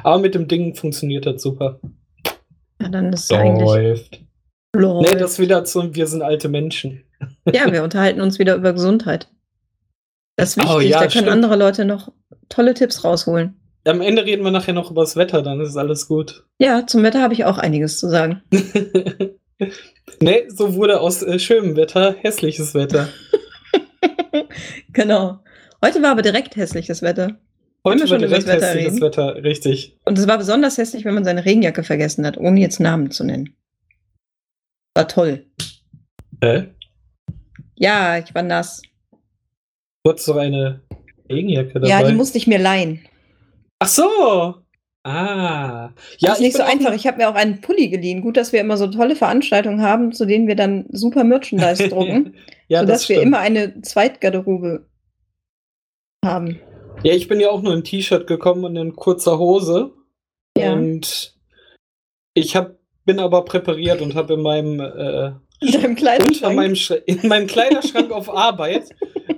Aber 0.02 0.18
mit 0.18 0.34
dem 0.34 0.48
Ding 0.48 0.74
funktioniert 0.74 1.26
das 1.26 1.42
super. 1.42 1.80
Ja, 2.80 2.88
dann 2.88 3.12
ist 3.12 3.30
es. 3.30 3.30
Läuft. 3.30 4.20
Lol. 4.74 5.02
Nee, 5.02 5.16
das 5.16 5.38
wieder 5.38 5.64
so, 5.66 5.94
wir 5.94 6.06
sind 6.06 6.22
alte 6.22 6.48
Menschen. 6.48 7.04
Ja, 7.52 7.70
wir 7.70 7.82
unterhalten 7.82 8.22
uns 8.22 8.38
wieder 8.38 8.54
über 8.54 8.72
Gesundheit. 8.72 9.28
Das 10.36 10.50
ist 10.50 10.56
wichtig, 10.56 10.72
Oh, 10.74 10.80
ja, 10.80 10.92
da 10.92 11.00
können 11.00 11.10
stimmt. 11.10 11.28
andere 11.28 11.56
Leute 11.56 11.84
noch 11.84 12.12
tolle 12.48 12.72
Tipps 12.72 13.04
rausholen. 13.04 13.60
Am 13.84 14.00
Ende 14.00 14.24
reden 14.24 14.42
wir 14.42 14.50
nachher 14.50 14.72
noch 14.72 14.90
über 14.90 15.02
das 15.02 15.16
Wetter, 15.16 15.42
dann 15.42 15.60
ist 15.60 15.76
alles 15.76 16.08
gut. 16.08 16.44
Ja, 16.58 16.86
zum 16.86 17.02
Wetter 17.02 17.20
habe 17.20 17.34
ich 17.34 17.44
auch 17.44 17.58
einiges 17.58 17.98
zu 17.98 18.08
sagen. 18.08 18.42
nee, 20.20 20.44
so 20.48 20.74
wurde 20.74 21.00
aus 21.00 21.22
äh, 21.22 21.38
schönem 21.38 21.76
Wetter 21.76 22.14
hässliches 22.20 22.72
Wetter. 22.74 23.08
genau. 24.92 25.40
Heute 25.84 26.02
war 26.02 26.12
aber 26.12 26.22
direkt 26.22 26.56
hässliches 26.56 27.02
Wetter. 27.02 27.38
Wir 27.82 27.92
Heute 27.92 28.08
schon 28.08 28.22
über 28.22 28.36
das 28.36 28.46
Wetter 28.46 28.66
hässliches 28.66 28.94
reden? 28.94 29.02
Wetter, 29.02 29.42
richtig. 29.42 29.96
Und 30.04 30.18
es 30.18 30.26
war 30.28 30.36
besonders 30.36 30.76
hässlich, 30.76 31.04
wenn 31.06 31.14
man 31.14 31.24
seine 31.24 31.44
Regenjacke 31.44 31.82
vergessen 31.82 32.26
hat, 32.26 32.36
ohne 32.36 32.60
jetzt 32.60 32.78
Namen 32.78 33.10
zu 33.10 33.24
nennen. 33.24 33.56
War 34.94 35.08
toll. 35.08 35.46
Hä? 36.42 36.68
Ja, 37.76 38.18
ich 38.18 38.34
war 38.34 38.42
nass. 38.42 38.82
Du 40.04 40.10
hattest 40.10 40.28
doch 40.28 40.36
eine 40.36 40.82
Regenjacke 41.30 41.74
dabei. 41.74 41.88
Ja, 41.88 42.02
die 42.02 42.14
musste 42.14 42.36
ich 42.36 42.46
mir 42.46 42.58
leihen. 42.58 43.00
Ach 43.78 43.88
so. 43.88 44.56
Ah. 45.02 45.94
Ja, 46.18 46.28
das 46.28 46.32
ist 46.34 46.40
nicht 46.40 46.50
ich 46.50 46.56
so 46.56 46.62
einfach. 46.62 46.92
Ich 46.92 47.06
habe 47.06 47.16
mir 47.16 47.30
auch 47.30 47.34
einen 47.34 47.62
Pulli 47.62 47.88
geliehen. 47.88 48.20
Gut, 48.20 48.36
dass 48.36 48.52
wir 48.52 48.60
immer 48.60 48.76
so 48.76 48.88
tolle 48.88 49.16
Veranstaltungen 49.16 49.80
haben, 49.80 50.12
zu 50.12 50.26
denen 50.26 50.46
wir 50.46 50.56
dann 50.56 50.84
super 50.90 51.24
Merchandise 51.24 51.88
drucken, 51.88 52.34
ja, 52.68 52.80
das 52.80 52.86
sodass 52.86 53.08
wir 53.08 53.16
stimmt. 53.16 53.26
immer 53.26 53.38
eine 53.38 53.80
Zweitgarderobe 53.80 54.86
haben. 56.22 56.60
Ja, 57.02 57.14
ich 57.14 57.28
bin 57.28 57.40
ja 57.40 57.50
auch 57.50 57.62
nur 57.62 57.72
in 57.72 57.84
T-Shirt 57.84 58.26
gekommen 58.26 58.64
und 58.64 58.76
in 58.76 58.94
kurzer 58.94 59.38
Hose. 59.38 59.92
Ja. 60.56 60.72
Und 60.72 61.34
ich 62.34 62.56
hab, 62.56 62.76
bin 63.04 63.18
aber 63.18 63.44
präpariert 63.44 64.02
und 64.02 64.14
habe 64.14 64.34
in 64.34 64.42
meinem 64.42 64.80
äh, 64.80 65.32
In 65.60 65.72
deinem 65.72 65.96
Kleiderschrank. 65.96 66.54
meinem 66.54 66.76
in 67.06 67.26
meinem 67.26 67.46
Kleiderschrank 67.46 68.10
auf 68.10 68.28
Arbeit 68.28 68.90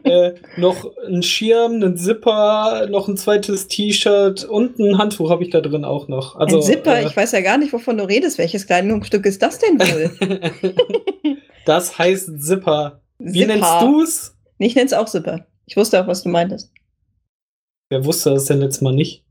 äh, 0.03 0.33
noch 0.57 0.91
einen 1.07 1.23
Schirm, 1.23 1.75
einen 1.75 1.97
Zipper, 1.97 2.89
noch 2.91 3.07
ein 3.07 3.17
zweites 3.17 3.69
T-Shirt 3.69 4.45
und 4.45 4.81
ein 4.81 4.99
Handtuch 4.99 5.31
habe 5.31 5.45
ich 5.45 5.51
da 5.51 5.61
drin 5.61 5.85
auch 5.85 6.09
noch. 6.09 6.35
Also 6.37 6.57
ein 6.57 6.63
Zipper, 6.63 6.99
äh, 6.99 7.07
ich 7.07 7.17
weiß 7.17 7.31
ja 7.33 7.43
gar 7.43 7.59
nicht, 7.59 7.73
wovon 7.73 7.97
du 7.97 8.09
redest. 8.09 8.39
Welches 8.39 8.67
Kleidungsstück 8.67 9.25
ist 9.25 9.41
das 9.41 9.61
denn 9.61 9.79
wohl? 9.79 10.67
das 11.65 11.97
heißt 11.97 12.43
Zipper. 12.43 13.01
Wie 13.19 13.41
Zipper. 13.41 13.55
nennst 13.55 13.83
du's? 13.83 14.37
Ich 14.59 14.75
nenne 14.75 14.87
es 14.87 14.93
auch 14.93 15.07
Zipper. 15.07 15.47
Ich 15.67 15.77
wusste 15.77 16.03
auch, 16.03 16.09
was 16.09 16.25
du 16.25 16.29
meintest. 16.29 16.73
Wer 17.93 18.07
wusste 18.07 18.31
das 18.31 18.47
denn 18.47 18.61
letztes 18.61 18.81
Mal 18.81 18.95
nicht? 18.95 19.23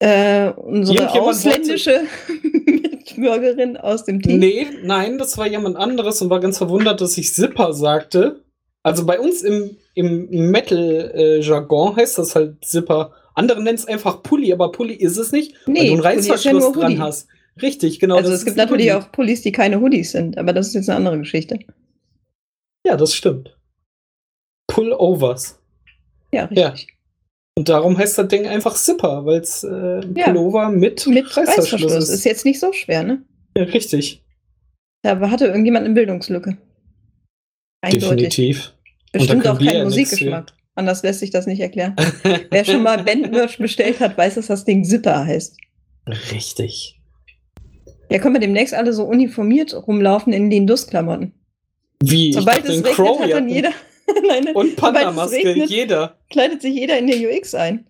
Äh, 0.00 0.50
unsere 0.50 1.10
ausländische 1.12 2.02
Mitbürgerin 2.66 3.78
aus 3.78 4.04
dem 4.04 4.20
Team. 4.20 4.38
Nee, 4.38 4.66
nein, 4.82 5.16
das 5.16 5.38
war 5.38 5.46
jemand 5.46 5.76
anderes 5.76 6.20
und 6.20 6.28
war 6.28 6.40
ganz 6.40 6.58
verwundert, 6.58 7.00
dass 7.00 7.16
ich 7.16 7.32
Zipper 7.32 7.72
sagte. 7.72 8.44
Also 8.82 9.06
bei 9.06 9.18
uns 9.18 9.40
im, 9.42 9.78
im 9.94 10.50
Metal-Jargon 10.50 11.96
heißt 11.96 12.18
das 12.18 12.34
halt 12.36 12.62
Zipper. 12.62 13.12
Andere 13.34 13.62
nennen 13.62 13.76
es 13.78 13.86
einfach 13.86 14.22
Pulli, 14.22 14.52
aber 14.52 14.72
Pulli 14.72 14.92
ist 14.92 15.16
es 15.16 15.32
nicht, 15.32 15.54
weil 15.64 15.72
Nee, 15.72 15.86
du 15.86 15.92
einen 15.94 16.02
ja 16.02 16.08
Reißverschluss 16.10 16.62
nur 16.64 16.72
dran 16.74 16.92
Hoodie. 16.92 16.98
hast. 17.00 17.28
Richtig, 17.62 17.98
genau. 17.98 18.16
also 18.16 18.30
es 18.32 18.44
gibt 18.44 18.58
natürlich 18.58 18.92
Hoodie. 18.92 19.02
auch 19.06 19.10
Pullis, 19.10 19.40
die 19.40 19.52
keine 19.52 19.80
Hoodies 19.80 20.12
sind, 20.12 20.36
aber 20.36 20.52
das 20.52 20.68
ist 20.68 20.74
jetzt 20.74 20.90
eine 20.90 20.98
andere 20.98 21.18
Geschichte. 21.18 21.58
Ja, 22.86 22.98
das 22.98 23.14
stimmt. 23.14 23.56
Pullovers. 24.68 25.58
Ja, 26.32 26.48
Ja. 26.52 26.74
Und 27.58 27.68
darum 27.70 27.96
heißt 27.96 28.18
das 28.18 28.28
Ding 28.28 28.46
einfach 28.46 28.74
Zipper, 28.74 29.24
weil 29.24 29.40
es 29.40 29.64
äh, 29.64 30.00
Ja. 30.14 30.26
Pullover 30.26 30.68
mit, 30.68 31.06
Mit 31.06 31.24
Reißverschluss 31.36 31.56
Reißverschluss. 31.82 31.92
ist. 31.94 32.08
Ist 32.10 32.24
jetzt 32.24 32.44
nicht 32.44 32.60
so 32.60 32.72
schwer, 32.72 33.02
ne? 33.02 33.22
Ja, 33.56 33.64
richtig. 33.64 34.22
Da 35.02 35.18
hatte 35.30 35.46
irgendjemand 35.46 35.86
eine 35.86 35.94
Bildungslücke. 35.94 36.58
Eindeutig. 37.80 38.08
Definitiv. 38.08 38.72
Bestimmt 39.12 39.46
auch 39.48 39.58
kein 39.58 39.84
Musikgeschmack. 39.84 40.52
Anders 40.74 41.02
lässt 41.02 41.20
sich 41.20 41.30
das 41.30 41.46
nicht 41.46 41.60
erklären. 41.60 41.96
Wer 42.50 42.64
schon 42.66 42.82
mal 42.82 43.02
Bandmerch 43.02 43.56
bestellt 43.56 44.00
hat, 44.00 44.18
weiß, 44.18 44.34
dass 44.34 44.48
das 44.48 44.64
Ding 44.66 44.84
Zipper 44.84 45.24
heißt. 45.24 45.56
Richtig. 46.32 47.00
Ja, 48.10 48.18
können 48.18 48.34
wir 48.34 48.40
demnächst 48.40 48.74
alle 48.74 48.92
so 48.92 49.04
uniformiert 49.04 49.74
rumlaufen 49.86 50.32
in 50.34 50.50
den 50.50 50.66
Dussklamotten. 50.66 51.32
Wie? 52.02 52.32
Sobald 52.32 52.64
es 52.68 52.78
in 52.78 52.84
regnet, 52.84 53.20
hat 53.20 53.30
dann 53.30 53.48
jeder. 53.48 53.70
Nein. 54.26 54.54
Und 54.54 54.76
Panda-Maske, 54.76 55.64
jeder. 55.66 56.18
kleidet 56.30 56.62
sich 56.62 56.74
jeder 56.74 56.98
in 56.98 57.06
der 57.06 57.18
UX 57.18 57.54
ein. 57.54 57.86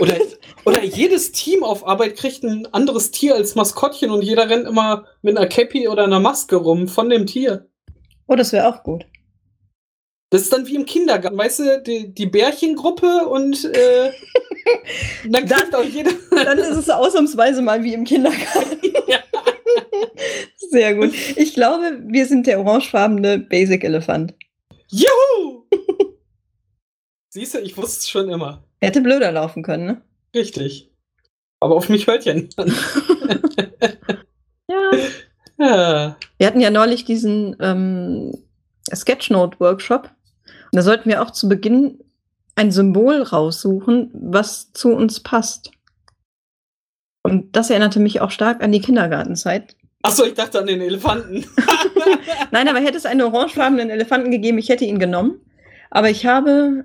Oder, 0.00 0.16
oder 0.64 0.82
jedes 0.82 1.32
Team 1.32 1.62
auf 1.62 1.86
Arbeit 1.86 2.16
kriegt 2.16 2.42
ein 2.42 2.66
anderes 2.72 3.10
Tier 3.10 3.34
als 3.34 3.54
Maskottchen 3.54 4.10
und 4.10 4.22
jeder 4.22 4.48
rennt 4.48 4.66
immer 4.66 5.06
mit 5.22 5.36
einer 5.36 5.46
Cappy 5.46 5.88
oder 5.88 6.04
einer 6.04 6.20
Maske 6.20 6.56
rum 6.56 6.88
von 6.88 7.08
dem 7.10 7.26
Tier. 7.26 7.68
Oh, 8.26 8.34
das 8.34 8.52
wäre 8.52 8.68
auch 8.68 8.82
gut. 8.82 9.04
Das 10.30 10.40
ist 10.40 10.52
dann 10.52 10.66
wie 10.66 10.76
im 10.76 10.86
Kindergarten, 10.86 11.36
weißt 11.36 11.58
du, 11.58 11.82
die, 11.82 12.14
die 12.14 12.24
Bärchengruppe 12.24 13.26
und 13.26 13.66
äh, 13.66 14.10
dann 15.28 15.46
kriegt 15.46 15.74
auch 15.74 15.84
jeder. 15.84 16.12
Dann 16.30 16.56
ist 16.56 16.70
es 16.70 16.88
ausnahmsweise 16.88 17.60
mal 17.60 17.84
wie 17.84 17.92
im 17.92 18.04
Kindergarten. 18.04 18.78
Ja. 19.08 19.18
Sehr 20.56 20.94
gut. 20.94 21.12
Ich 21.36 21.52
glaube, 21.52 22.00
wir 22.06 22.24
sind 22.24 22.46
der 22.46 22.60
orangefarbene 22.60 23.40
Basic 23.40 23.84
Elefant. 23.84 24.34
Juhu! 24.92 25.64
Siehst 27.30 27.54
du, 27.54 27.58
ich 27.60 27.76
wusste 27.76 28.00
es 28.00 28.10
schon 28.10 28.28
immer. 28.28 28.62
Hätte 28.80 29.00
blöder 29.00 29.32
laufen 29.32 29.62
können, 29.62 29.86
ne? 29.86 30.02
Richtig. 30.34 30.90
Aber 31.60 31.76
auf 31.76 31.88
mich 31.88 32.06
hört 32.06 32.24
ja 32.24 32.34
niemand. 32.34 32.72
Ja. 34.70 34.90
Ja. 35.58 36.16
Wir 36.38 36.46
hatten 36.46 36.60
ja 36.60 36.70
neulich 36.70 37.04
diesen 37.04 37.56
ähm, 37.60 38.32
Sketchnote-Workshop. 38.90 40.04
Und 40.04 40.76
da 40.76 40.80
sollten 40.80 41.10
wir 41.10 41.20
auch 41.20 41.30
zu 41.32 41.46
Beginn 41.48 42.02
ein 42.54 42.70
Symbol 42.70 43.20
raussuchen, 43.20 44.10
was 44.14 44.72
zu 44.72 44.94
uns 44.94 45.20
passt. 45.20 45.72
Und 47.22 47.54
das 47.54 47.68
erinnerte 47.68 48.00
mich 48.00 48.20
auch 48.20 48.30
stark 48.30 48.62
an 48.62 48.72
die 48.72 48.80
Kindergartenzeit. 48.80 49.76
Achso, 50.02 50.24
ich 50.24 50.34
dachte 50.34 50.58
an 50.58 50.66
den 50.66 50.80
Elefanten. 50.80 51.44
Nein, 52.50 52.68
aber 52.68 52.80
hätte 52.80 52.96
es 52.98 53.06
einen 53.06 53.22
orangefarbenen 53.22 53.88
Elefanten 53.90 54.30
gegeben, 54.30 54.58
ich 54.58 54.68
hätte 54.68 54.84
ihn 54.84 54.98
genommen. 54.98 55.40
Aber 55.90 56.10
ich 56.10 56.26
habe, 56.26 56.82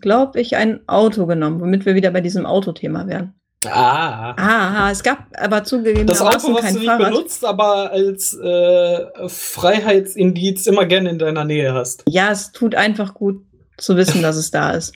glaube 0.00 0.40
ich, 0.40 0.56
ein 0.56 0.80
Auto 0.88 1.26
genommen, 1.26 1.60
womit 1.60 1.84
wir 1.86 1.94
wieder 1.94 2.10
bei 2.10 2.20
diesem 2.20 2.46
Autothema 2.46 3.06
wären. 3.06 3.34
Ah. 3.66 4.34
Ah, 4.36 4.90
es 4.90 5.02
gab 5.02 5.26
aber 5.38 5.64
zugegeben 5.64 6.06
Das 6.06 6.20
Auto, 6.20 6.54
was 6.54 6.72
du 6.72 6.78
nicht 6.78 6.84
Fahrrad. 6.86 7.10
benutzt, 7.10 7.44
aber 7.44 7.90
als 7.92 8.34
äh, 8.34 9.06
Freiheitsindiz 9.28 10.66
immer 10.66 10.84
gerne 10.86 11.10
in 11.10 11.18
deiner 11.18 11.44
Nähe 11.44 11.72
hast. 11.72 12.04
Ja, 12.08 12.30
es 12.30 12.52
tut 12.52 12.74
einfach 12.74 13.14
gut 13.14 13.42
zu 13.78 13.96
wissen, 13.96 14.22
dass 14.22 14.36
es 14.36 14.50
da 14.50 14.72
ist. 14.72 14.92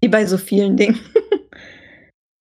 Wie 0.00 0.08
bei 0.08 0.26
so 0.26 0.38
vielen 0.38 0.76
Dingen. 0.76 0.98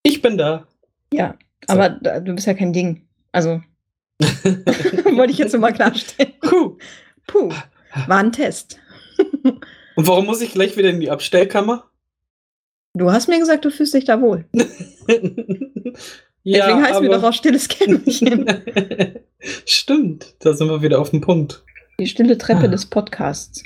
Ich 0.03 0.21
bin 0.21 0.38
da. 0.38 0.65
Ja, 1.13 1.36
So. 1.67 1.73
aber 1.75 1.89
da- 1.89 2.19
du 2.19 2.34
bist 2.34 2.47
ja 2.47 2.53
kein 2.53 2.73
Ding. 2.73 3.08
Also, 3.32 3.62
wollte 5.15 5.32
ich 5.32 5.38
jetzt 5.39 5.53
nur 5.53 5.62
mal 5.62 5.73
klarstellen. 5.73 6.34
Puh. 6.41 6.77
Puh, 7.27 7.49
war 8.08 8.17
ein 8.17 8.32
Test. 8.32 8.79
Und 9.95 10.08
warum 10.08 10.25
muss 10.25 10.41
ich 10.41 10.53
gleich 10.53 10.75
wieder 10.77 10.89
in 10.89 10.99
die 10.99 11.12
Abstellkammer? 11.12 11.86
Du 12.95 13.12
hast 13.12 13.27
mir 13.27 13.39
gesagt, 13.39 13.65
du 13.65 13.69
fühlst 13.69 13.93
dich 13.93 14.05
da 14.05 14.19
wohl. 14.21 14.45
ja, 14.53 14.65
Deswegen 16.65 16.84
heißt 16.84 17.01
mir 17.01 17.10
doch 17.10 17.23
auch 17.23 17.34
stilles 17.34 17.67
Kämmerchen. 17.67 18.45
Stimmt, 19.65 20.36
da 20.39 20.53
sind 20.53 20.69
wir 20.69 20.82
wieder 20.82 20.99
auf 20.99 21.12
dem 21.12 21.21
Punkt. 21.21 21.63
Die 21.99 22.08
stille 22.08 22.38
Treppe 22.38 22.65
Ah. 22.65 22.69
des 22.69 22.88
Podcasts. 22.88 23.63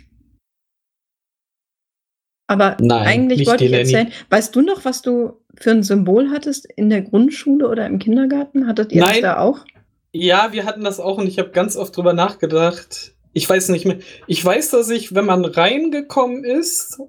Aber 2.48 2.76
Nein, 2.82 3.08
eigentlich 3.08 3.48
wollte 3.48 3.66
ich 3.66 3.72
erzählen, 3.72 4.12
weißt 4.30 4.56
du 4.56 4.62
noch, 4.62 4.84
was 4.86 5.02
du 5.02 5.40
für 5.56 5.72
ein 5.72 5.84
Symbol 5.84 6.30
hattest 6.32 6.66
in 6.76 6.90
der 6.90 7.02
Grundschule 7.02 7.68
oder 7.70 7.86
im 7.88 8.00
Kindergarten? 8.00 8.68
Hattet 8.68 8.92
ihr 8.92 9.02
das 9.02 9.12
Nein. 9.12 9.22
da 9.22 9.38
auch? 9.40 9.66
Ja, 10.14 10.54
wir 10.54 10.66
hatten 10.66 10.84
das 10.84 11.00
auch 11.00 11.18
und 11.18 11.28
ich 11.28 11.40
habe 11.40 11.50
ganz 11.50 11.76
oft 11.76 11.98
drüber 11.98 12.14
nachgedacht. 12.14 13.16
Ich 13.34 13.50
weiß 13.50 13.70
nicht 13.70 13.86
mehr. 13.86 13.98
Ich 14.28 14.46
weiß, 14.46 14.70
dass 14.70 14.90
ich, 14.92 15.16
wenn 15.16 15.26
man 15.26 15.44
reingekommen 15.44 16.44
ist, 16.44 17.02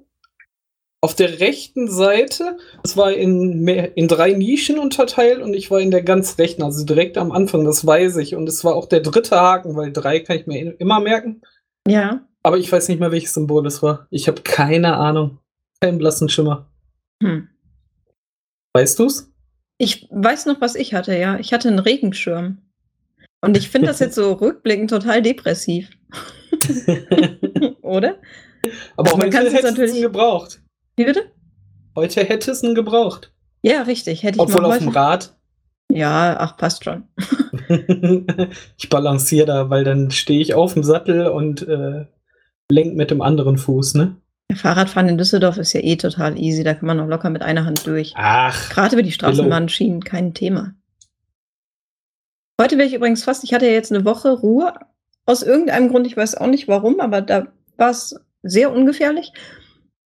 auf 1.03 1.15
der 1.15 1.39
rechten 1.39 1.91
Seite, 1.91 2.57
es 2.83 2.97
war 2.97 3.13
in, 3.13 3.61
mehr, 3.61 3.95
in 3.95 4.09
drei 4.09 4.33
Nischen 4.33 4.79
unterteilt 4.79 5.43
und 5.43 5.53
ich 5.53 5.71
war 5.71 5.79
in 5.79 5.91
der 5.91 6.03
ganz 6.03 6.39
rechten, 6.39 6.63
also 6.63 6.83
direkt 6.87 7.19
am 7.19 7.31
Anfang, 7.31 7.67
das 7.67 7.87
weiß 7.87 8.17
ich. 8.17 8.35
Und 8.35 8.49
es 8.49 8.65
war 8.65 8.75
auch 8.75 8.87
der 8.87 9.01
dritte 9.01 9.39
Haken, 9.39 9.77
weil 9.77 9.93
drei 9.93 10.21
kann 10.21 10.39
ich 10.39 10.47
mir 10.47 10.81
immer 10.81 11.01
merken. 11.01 11.43
Ja. 11.87 12.27
Aber 12.43 12.57
ich 12.57 12.73
weiß 12.73 12.89
nicht 12.89 13.01
mehr, 13.01 13.13
welches 13.13 13.35
Symbol 13.35 13.67
es 13.67 13.83
war. 13.83 14.07
Ich 14.09 14.29
habe 14.29 14.41
keine 14.41 14.97
Ahnung. 14.97 15.41
Keinen 15.83 15.99
blassen 15.99 16.31
Schimmer. 16.31 16.71
Hm. 17.23 17.49
Weißt 18.73 18.99
du's? 18.99 19.31
Ich 19.77 20.09
weiß 20.11 20.47
noch, 20.47 20.63
was 20.63 20.75
ich 20.75 20.95
hatte, 20.95 21.15
ja. 21.15 21.39
Ich 21.39 21.53
hatte 21.53 21.69
einen 21.69 21.81
Regenschirm. 21.81 22.64
Und 23.45 23.57
ich 23.57 23.69
finde 23.69 23.89
das 23.89 23.99
jetzt 24.01 24.15
so 24.15 24.33
rückblickend 24.33 24.91
total 24.91 25.23
depressiv. 25.23 25.91
Oder? 27.83 28.17
Aber 28.97 29.11
Also 29.11 29.17
man 29.19 29.27
heute 29.27 29.39
hätte 29.39 29.57
es 29.57 29.63
natürlich- 29.63 29.95
ihn 29.97 30.03
gebraucht. 30.03 30.61
Wie 30.97 31.05
bitte? 31.05 31.23
Heute 31.97 32.23
hätte 32.25 32.51
es 32.51 32.63
ihn 32.63 32.75
gebraucht. 32.75 33.33
Ja, 33.63 33.83
richtig. 33.83 34.23
Hätte 34.23 34.37
ich 34.37 34.41
Obwohl 34.43 34.65
auf 34.65 34.73
heute. 34.75 34.85
dem 34.85 34.89
Rad. 34.93 35.37
Ja, 35.91 36.37
ach, 36.39 36.57
passt 36.57 36.85
schon. 36.85 37.05
ich 38.77 38.89
balanciere 38.89 39.47
da, 39.47 39.71
weil 39.71 39.85
dann 39.85 40.11
stehe 40.11 40.41
ich 40.41 40.55
auf 40.55 40.75
dem 40.75 40.83
Sattel 40.83 41.27
und 41.29 41.67
äh, 41.69 42.07
lenk 42.71 42.95
mit 42.97 43.11
dem 43.11 43.23
anderen 43.23 43.59
Fuß, 43.59 43.95
ne? 43.95 44.17
Fahrradfahren 44.55 45.09
in 45.09 45.19
Düsseldorf 45.19 45.57
ist 45.57 45.73
ja 45.73 45.81
eh 45.81 45.97
total 45.97 46.39
easy. 46.39 46.63
Da 46.65 46.75
kann 46.75 46.87
man 46.87 47.01
auch 47.01 47.07
locker 47.09 47.31
mit 47.31 47.43
einer 47.43 47.65
Hand 47.65 47.87
durch. 47.87 48.13
Ach, 48.17 48.71
Gerade 48.71 48.95
über 48.95 49.03
die 49.03 49.13
Straßenbahnschienen 49.13 50.03
kein 50.05 50.35
Thema. 50.35 50.75
Heute 52.61 52.79
wäre 52.79 52.87
ich 52.87 52.95
übrigens 52.95 53.25
fast, 53.25 53.43
ich 53.45 53.53
hatte 53.53 53.67
ja 53.67 53.73
jetzt 53.73 53.93
eine 53.93 54.05
Woche 54.05 54.31
Ruhe. 54.31 54.73
Aus 55.27 55.43
irgendeinem 55.43 55.89
Grund, 55.89 56.07
ich 56.07 56.17
weiß 56.17 56.37
auch 56.37 56.47
nicht 56.47 56.69
warum, 56.69 57.01
aber 57.01 57.21
da 57.21 57.47
war 57.77 57.91
es 57.91 58.15
sehr 58.43 58.73
ungefährlich. 58.73 59.33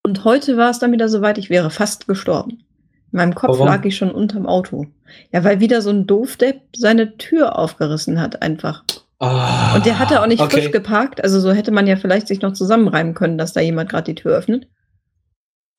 Und 0.03 0.25
heute 0.25 0.57
war 0.57 0.71
es 0.71 0.79
dann 0.79 0.93
wieder 0.93 1.09
soweit, 1.09 1.39
ich 1.39 1.51
wäre 1.51 1.71
fast 1.71 2.07
gestorben. 2.07 2.65
In 3.13 3.19
meinem 3.19 3.35
Kopf 3.35 3.51
Warum? 3.51 3.67
lag 3.67 3.85
ich 3.85 3.97
schon 3.97 4.11
unterm 4.11 4.47
Auto. 4.47 4.87
Ja, 5.33 5.45
weil 5.45 5.61
wieder 5.61 5.83
so 5.83 5.91
ein 5.91 6.07
Doofdepp 6.07 6.61
seine 6.77 7.17
Tür 7.17 7.59
aufgerissen 7.59 8.21
hat, 8.21 8.43
einfach. 8.43 8.85
Ah, 9.19 9.75
Und 9.75 9.87
der 9.87 9.99
hatte 9.99 10.23
auch 10.23 10.27
nicht 10.27 10.41
okay. 10.41 10.61
frisch 10.61 10.71
geparkt, 10.71 11.23
also 11.23 11.41
so 11.41 11.53
hätte 11.53 11.73
man 11.73 11.87
ja 11.87 11.97
vielleicht 11.97 12.29
sich 12.29 12.41
noch 12.41 12.53
zusammenreimen 12.53 13.15
können, 13.15 13.37
dass 13.37 13.53
da 13.53 13.61
jemand 13.61 13.91
gerade 13.91 14.15
die 14.15 14.15
Tür 14.15 14.37
öffnet. 14.37 14.69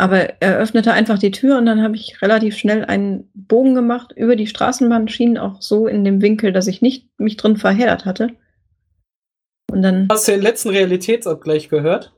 Aber 0.01 0.41
er 0.41 0.57
öffnete 0.57 0.93
einfach 0.93 1.19
die 1.19 1.31
Tür 1.31 1.57
und 1.57 1.65
dann 1.65 1.83
habe 1.83 1.97
ich 1.97 2.21
relativ 2.21 2.55
schnell 2.55 2.85
einen 2.85 3.29
Bogen 3.33 3.75
gemacht 3.75 4.13
über 4.15 4.37
die 4.37 4.47
Straßenbahnschienen, 4.47 5.37
auch 5.37 5.61
so 5.61 5.87
in 5.87 6.05
dem 6.05 6.21
Winkel, 6.21 6.53
dass 6.53 6.67
ich 6.67 6.81
nicht 6.81 7.07
mich 7.19 7.35
drin 7.35 7.57
verheddert 7.57 8.05
hatte. 8.05 8.29
Und 9.69 9.81
dann, 9.81 10.07
Hast 10.09 10.25
du 10.27 10.31
den 10.31 10.41
letzten 10.41 10.69
Realitätsabgleich 10.69 11.67
gehört? 11.67 12.13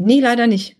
nee, 0.00 0.20
leider 0.20 0.46
nicht. 0.46 0.78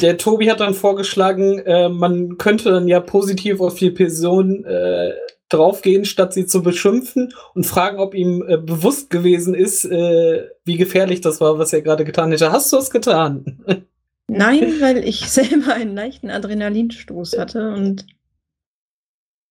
Der 0.00 0.18
Tobi 0.18 0.50
hat 0.50 0.58
dann 0.60 0.74
vorgeschlagen, 0.74 1.60
äh, 1.60 1.88
man 1.88 2.36
könnte 2.36 2.70
dann 2.70 2.88
ja 2.88 2.98
positiv 2.98 3.60
auf 3.60 3.76
die 3.76 3.90
Person 3.90 4.64
äh, 4.64 5.12
draufgehen, 5.48 6.04
statt 6.04 6.32
sie 6.32 6.46
zu 6.46 6.62
beschimpfen 6.62 7.32
und 7.54 7.64
fragen, 7.64 7.98
ob 7.98 8.14
ihm 8.14 8.44
äh, 8.46 8.56
bewusst 8.58 9.10
gewesen 9.10 9.54
ist, 9.54 9.84
äh, 9.84 10.48
wie 10.64 10.76
gefährlich 10.76 11.20
das 11.20 11.40
war, 11.40 11.58
was 11.60 11.72
er 11.72 11.82
gerade 11.82 12.04
getan 12.04 12.32
hätte. 12.32 12.50
Hast 12.50 12.72
du 12.72 12.78
es 12.78 12.90
getan? 12.90 13.64
Nein, 14.28 14.74
weil 14.80 15.04
ich 15.04 15.20
selber 15.30 15.74
einen 15.74 15.94
leichten 15.94 16.30
Adrenalinstoß 16.30 17.38
hatte 17.38 17.72
und 17.72 18.06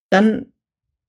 dann 0.09 0.47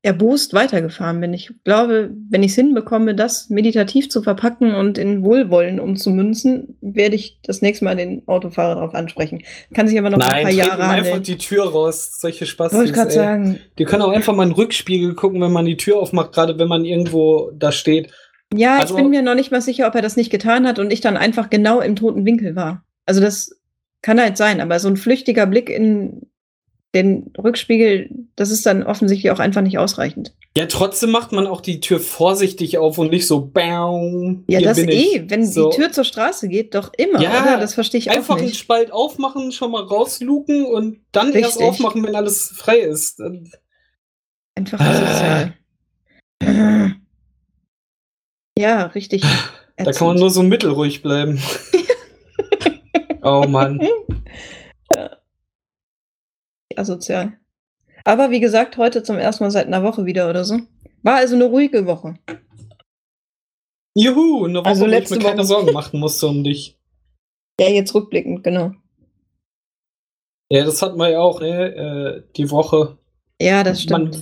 erbost 0.02 0.54
weitergefahren 0.54 1.20
bin. 1.20 1.34
Ich 1.34 1.52
glaube, 1.64 2.10
wenn 2.30 2.44
ich 2.44 2.52
es 2.52 2.56
hinbekomme, 2.56 3.16
das 3.16 3.50
meditativ 3.50 4.08
zu 4.08 4.22
verpacken 4.22 4.74
und 4.74 4.96
in 4.96 5.24
Wohlwollen 5.24 5.80
umzumünzen, 5.80 6.78
werde 6.80 7.16
ich 7.16 7.40
das 7.42 7.62
nächste 7.62 7.84
Mal 7.84 7.96
den 7.96 8.26
Autofahrer 8.28 8.76
darauf 8.76 8.94
ansprechen. 8.94 9.42
Kann 9.74 9.88
sich 9.88 9.98
aber 9.98 10.10
noch 10.10 10.20
ein 10.20 10.42
paar 10.42 10.50
Jahre 10.50 10.84
einfach 10.84 10.96
handeln. 10.96 11.22
die 11.24 11.36
Tür 11.36 11.64
raus. 11.72 12.20
Solche 12.20 12.46
Spaß. 12.46 12.72
Wollte 12.74 12.86
ich 12.90 12.94
gerade 12.94 13.10
sagen. 13.10 13.58
Die 13.78 13.84
können 13.84 14.02
auch 14.02 14.12
einfach 14.12 14.34
mal 14.34 14.44
in 14.44 14.50
den 14.50 14.54
Rückspiegel 14.56 15.14
gucken, 15.14 15.40
wenn 15.40 15.52
man 15.52 15.66
die 15.66 15.76
Tür 15.76 15.98
aufmacht, 15.98 16.32
gerade 16.32 16.58
wenn 16.60 16.68
man 16.68 16.84
irgendwo 16.84 17.50
da 17.54 17.72
steht. 17.72 18.12
Ja, 18.54 18.78
Also- 18.78 18.96
ich 18.96 19.02
bin 19.02 19.10
mir 19.10 19.22
noch 19.22 19.34
nicht 19.34 19.50
mal 19.50 19.60
sicher, 19.60 19.88
ob 19.88 19.94
er 19.96 20.02
das 20.02 20.16
nicht 20.16 20.30
getan 20.30 20.66
hat 20.66 20.78
und 20.78 20.92
ich 20.92 21.00
dann 21.00 21.16
einfach 21.16 21.50
genau 21.50 21.80
im 21.80 21.96
toten 21.96 22.24
Winkel 22.24 22.54
war. 22.54 22.84
Also 23.08 23.20
das 23.22 23.58
kann 24.02 24.20
halt 24.20 24.36
sein, 24.36 24.60
aber 24.60 24.78
so 24.80 24.88
ein 24.88 24.96
flüchtiger 24.98 25.46
Blick 25.46 25.70
in 25.70 26.26
den 26.94 27.32
Rückspiegel, 27.38 28.10
das 28.36 28.50
ist 28.50 28.64
dann 28.66 28.82
offensichtlich 28.82 29.30
auch 29.30 29.38
einfach 29.38 29.62
nicht 29.62 29.78
ausreichend. 29.78 30.34
Ja, 30.56 30.66
trotzdem 30.66 31.10
macht 31.10 31.32
man 31.32 31.46
auch 31.46 31.60
die 31.60 31.80
Tür 31.80 32.00
vorsichtig 32.00 32.78
auf 32.78 32.98
und 32.98 33.10
nicht 33.10 33.26
so 33.26 33.40
BAM. 33.46 34.44
Ja, 34.48 34.60
das 34.60 34.78
eh, 34.78 35.24
wenn 35.28 35.46
So. 35.46 35.70
die 35.70 35.76
Tür 35.76 35.92
zur 35.92 36.04
Straße 36.04 36.48
geht, 36.48 36.74
doch 36.74 36.92
immer, 36.96 37.20
Ja, 37.20 37.42
oder? 37.42 37.58
Das 37.58 37.74
verstehe 37.74 37.98
ich 37.98 38.10
Einfach 38.10 38.34
auch 38.34 38.38
einen 38.38 38.46
nicht. 38.48 38.58
Spalt 38.58 38.90
aufmachen, 38.92 39.52
schon 39.52 39.70
mal 39.70 39.82
rausluken 39.82 40.64
und 40.66 41.00
dann 41.12 41.32
erst 41.32 41.58
Richtig. 41.58 41.66
aufmachen, 41.66 42.02
wenn 42.04 42.14
alles 42.16 42.52
frei 42.54 42.78
ist. 42.78 43.20
Dann- 43.20 43.50
Einfach 44.54 44.80
Ah. 44.80 45.50
Ja, 48.58 48.86
richtig. 48.86 49.22
Da 49.76 49.92
kann 49.92 50.08
man 50.08 50.16
nur 50.18 50.30
so 50.30 50.42
mittelruhig 50.42 51.02
bleiben. 51.02 51.40
oh 53.30 53.46
Mann. 53.48 53.80
asozial. 56.78 57.32
Aber 58.04 58.30
wie 58.30 58.40
gesagt, 58.40 58.76
heute 58.76 59.02
zum 59.02 59.18
ersten 59.18 59.44
Mal 59.44 59.50
seit 59.50 59.66
einer 59.66 59.82
Woche 59.82 60.06
wieder 60.06 60.30
oder 60.30 60.44
so. 60.44 60.58
War 61.02 61.16
also 61.16 61.34
eine 61.34 61.44
ruhige 61.44 61.86
Woche. 61.86 62.14
Juhu, 63.94 64.46
eine 64.46 64.60
Woche, 64.60 64.66
Also 64.66 64.82
wo 64.82 64.86
ich 64.86 64.92
letzte 64.92 65.16
mir 65.16 65.24
keine 65.24 65.38
Woche. 65.38 65.46
Sorgen 65.46 65.72
machen 65.72 66.00
musste 66.00 66.26
um 66.26 66.44
dich. 66.44 66.78
Ja, 67.60 67.68
jetzt 67.68 67.94
rückblickend, 67.94 68.44
genau. 68.44 68.72
Ja, 70.50 70.64
das 70.64 70.80
hat 70.80 70.96
man 70.96 71.10
ja 71.10 71.20
auch, 71.20 71.40
ne? 71.40 71.74
Äh, 71.74 72.22
die 72.36 72.50
Woche. 72.50 72.98
Ja, 73.40 73.64
das 73.64 73.82
stimmt. 73.82 74.12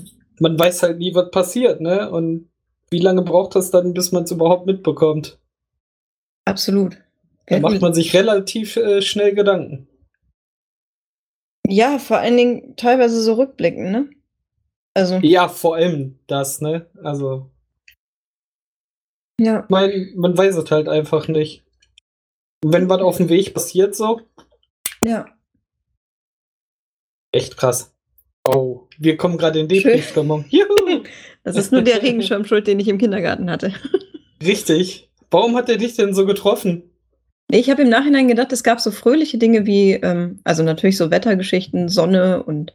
Man, 0.40 0.57
man 0.57 0.59
weiß 0.59 0.83
halt 0.83 0.99
nie, 0.99 1.14
was 1.14 1.31
passiert, 1.31 1.81
ne? 1.81 2.11
Und 2.11 2.51
wie 2.90 2.99
lange 2.99 3.23
braucht 3.23 3.55
das 3.55 3.71
dann, 3.71 3.95
bis 3.95 4.12
man 4.12 4.25
es 4.25 4.31
überhaupt 4.31 4.66
mitbekommt? 4.66 5.38
Absolut. 6.45 6.99
Da 7.47 7.61
macht 7.61 7.81
man 7.81 7.95
sich 7.95 8.13
relativ 8.15 8.77
äh, 8.77 9.01
schnell 9.03 9.35
Gedanken. 9.35 9.89
ja, 11.69 11.99
vor 11.99 12.19
allen 12.19 12.37
Dingen 12.37 12.77
teilweise 12.77 13.21
so 13.23 13.35
rückblickend, 13.35 13.91
ne? 13.91 14.11
Also, 14.95 15.17
Ja, 15.23 15.49
vor 15.49 15.77
allem 15.77 16.19
das, 16.27 16.61
ne? 16.61 16.91
Also, 17.03 17.51
ja. 19.41 19.67
mein, 19.69 20.13
man 20.17 20.37
weiß 20.37 20.57
es 20.57 20.71
halt 20.71 20.89
einfach 20.89 21.29
nicht. 21.29 21.65
Wenn 22.65 22.89
was 22.89 23.01
auf 23.03 23.19
dem 23.19 23.29
Weg 23.29 23.53
passiert, 23.55 23.95
so, 23.95 24.21
Ja. 25.03 25.27
echt 27.33 27.57
krass. 27.57 27.93
Oh, 28.49 28.89
wir 28.99 29.17
kommen 29.17 29.39
gerade 29.39 29.59
in. 29.61 29.69
Depri-Stimmung. 29.69 30.45
Juhu! 30.49 31.05
Das 31.43 31.57
ist 31.57 31.71
nur 31.71 31.83
der 31.83 32.03
Regenschirm 32.03 32.45
schuld, 32.45 32.67
den 32.67 32.81
ich 32.81 32.89
im 32.89 32.99
Kindergarten 32.99 33.49
hatte. 33.49 33.73
Richtig. 34.43 35.13
Warum 35.31 35.55
hat 35.55 35.69
er 35.69 35.77
dich 35.77 35.95
denn 35.95 36.13
so 36.13 36.27
getroffen? 36.27 36.91
Ich 37.49 37.71
habe 37.71 37.83
im 37.83 37.89
Nachhinein 37.89 38.27
gedacht, 38.29 38.53
es 38.53 38.65
gab 38.65 38.81
so 38.81 38.91
fröhliche 38.91 39.39
Dinge 39.39 39.67
wie, 39.67 39.93
ähm, 39.93 40.41
also 40.45 40.63
natürlich 40.63 40.97
so 40.97 41.11
Wettergeschichten, 41.11 41.89
Sonne 41.89 42.43
und 42.43 42.73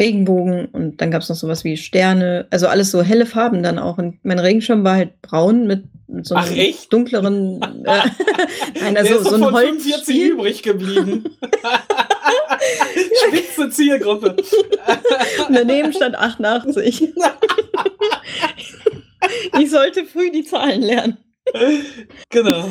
Regenbogen 0.00 0.66
und 0.66 1.00
dann 1.00 1.10
gab 1.10 1.22
es 1.22 1.28
noch 1.28 1.36
sowas 1.36 1.64
wie 1.64 1.76
Sterne, 1.76 2.46
also 2.50 2.66
alles 2.66 2.90
so 2.90 3.02
helle 3.02 3.24
Farben 3.24 3.62
dann 3.62 3.78
auch. 3.78 3.96
Und 3.96 4.22
mein 4.24 4.38
Regenschirm 4.38 4.84
war 4.84 4.96
halt 4.96 5.22
braun 5.22 5.66
mit, 5.66 5.84
mit 6.08 6.26
so 6.26 6.34
einem 6.34 6.52
Ach, 6.52 6.84
dunkleren, 6.90 7.62
äh, 7.84 8.02
nein, 8.80 8.94
Der 8.94 8.98
also 8.98 9.14
ist 9.14 9.24
so 9.24 9.30
doch 9.30 9.34
ein 9.34 9.42
von 9.42 9.54
Holz. 9.54 9.84
45 9.84 10.20
übrig 10.20 10.62
geblieben. 10.62 11.24
Spitze 13.28 13.70
Zielgruppe. 13.70 14.36
Daneben 15.50 15.92
stand 15.92 16.16
88. 16.16 17.14
ich 19.60 19.70
sollte 19.70 20.04
früh 20.04 20.30
die 20.30 20.44
Zahlen 20.44 20.82
lernen. 20.82 21.16
genau. 22.28 22.68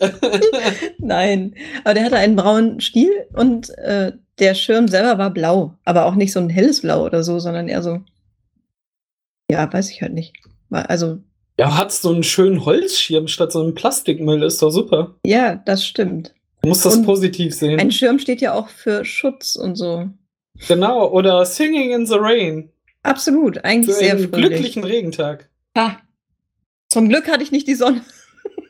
Nein, 0.98 1.54
aber 1.84 1.94
der 1.94 2.04
hatte 2.04 2.16
einen 2.16 2.36
braunen 2.36 2.80
Stiel 2.80 3.10
und 3.34 3.70
äh, 3.78 4.12
der 4.38 4.54
Schirm 4.54 4.88
selber 4.88 5.18
war 5.18 5.30
blau, 5.30 5.74
aber 5.84 6.06
auch 6.06 6.14
nicht 6.14 6.32
so 6.32 6.40
ein 6.40 6.48
helles 6.50 6.80
Blau 6.80 7.04
oder 7.04 7.22
so, 7.22 7.38
sondern 7.38 7.68
eher 7.68 7.82
so, 7.82 8.00
ja, 9.50 9.70
weiß 9.70 9.90
ich 9.90 10.00
halt 10.02 10.14
nicht. 10.14 10.34
Also, 10.70 11.18
Ja, 11.58 11.76
hat 11.76 11.92
so 11.92 12.10
einen 12.10 12.22
schönen 12.22 12.64
Holzschirm 12.64 13.28
statt 13.28 13.52
so 13.52 13.62
einem 13.62 13.74
Plastikmüll, 13.74 14.42
ist 14.42 14.62
doch 14.62 14.70
super. 14.70 15.16
ja, 15.26 15.56
das 15.56 15.84
stimmt. 15.84 16.34
Du 16.62 16.68
musst 16.68 16.84
das 16.84 16.96
Und 16.96 17.04
positiv 17.06 17.54
sehen. 17.54 17.80
Ein 17.80 17.90
Schirm 17.90 18.18
steht 18.18 18.40
ja 18.42 18.52
auch 18.52 18.68
für 18.68 19.04
Schutz 19.04 19.56
und 19.56 19.76
so. 19.76 20.08
Genau, 20.68 21.08
oder 21.10 21.44
Singing 21.46 21.92
in 21.92 22.04
the 22.06 22.16
Rain. 22.18 22.70
Absolut, 23.02 23.64
eigentlich 23.64 23.94
Für 23.96 24.00
sehr 24.02 24.12
einen 24.12 24.28
fröhlich. 24.28 24.48
glücklichen 24.50 24.84
Regentag. 24.84 25.48
Ah, 25.74 25.92
zum 26.90 27.08
Glück 27.08 27.28
hatte 27.28 27.42
ich 27.42 27.50
nicht 27.50 27.66
die 27.66 27.74
Sonne. 27.76 28.02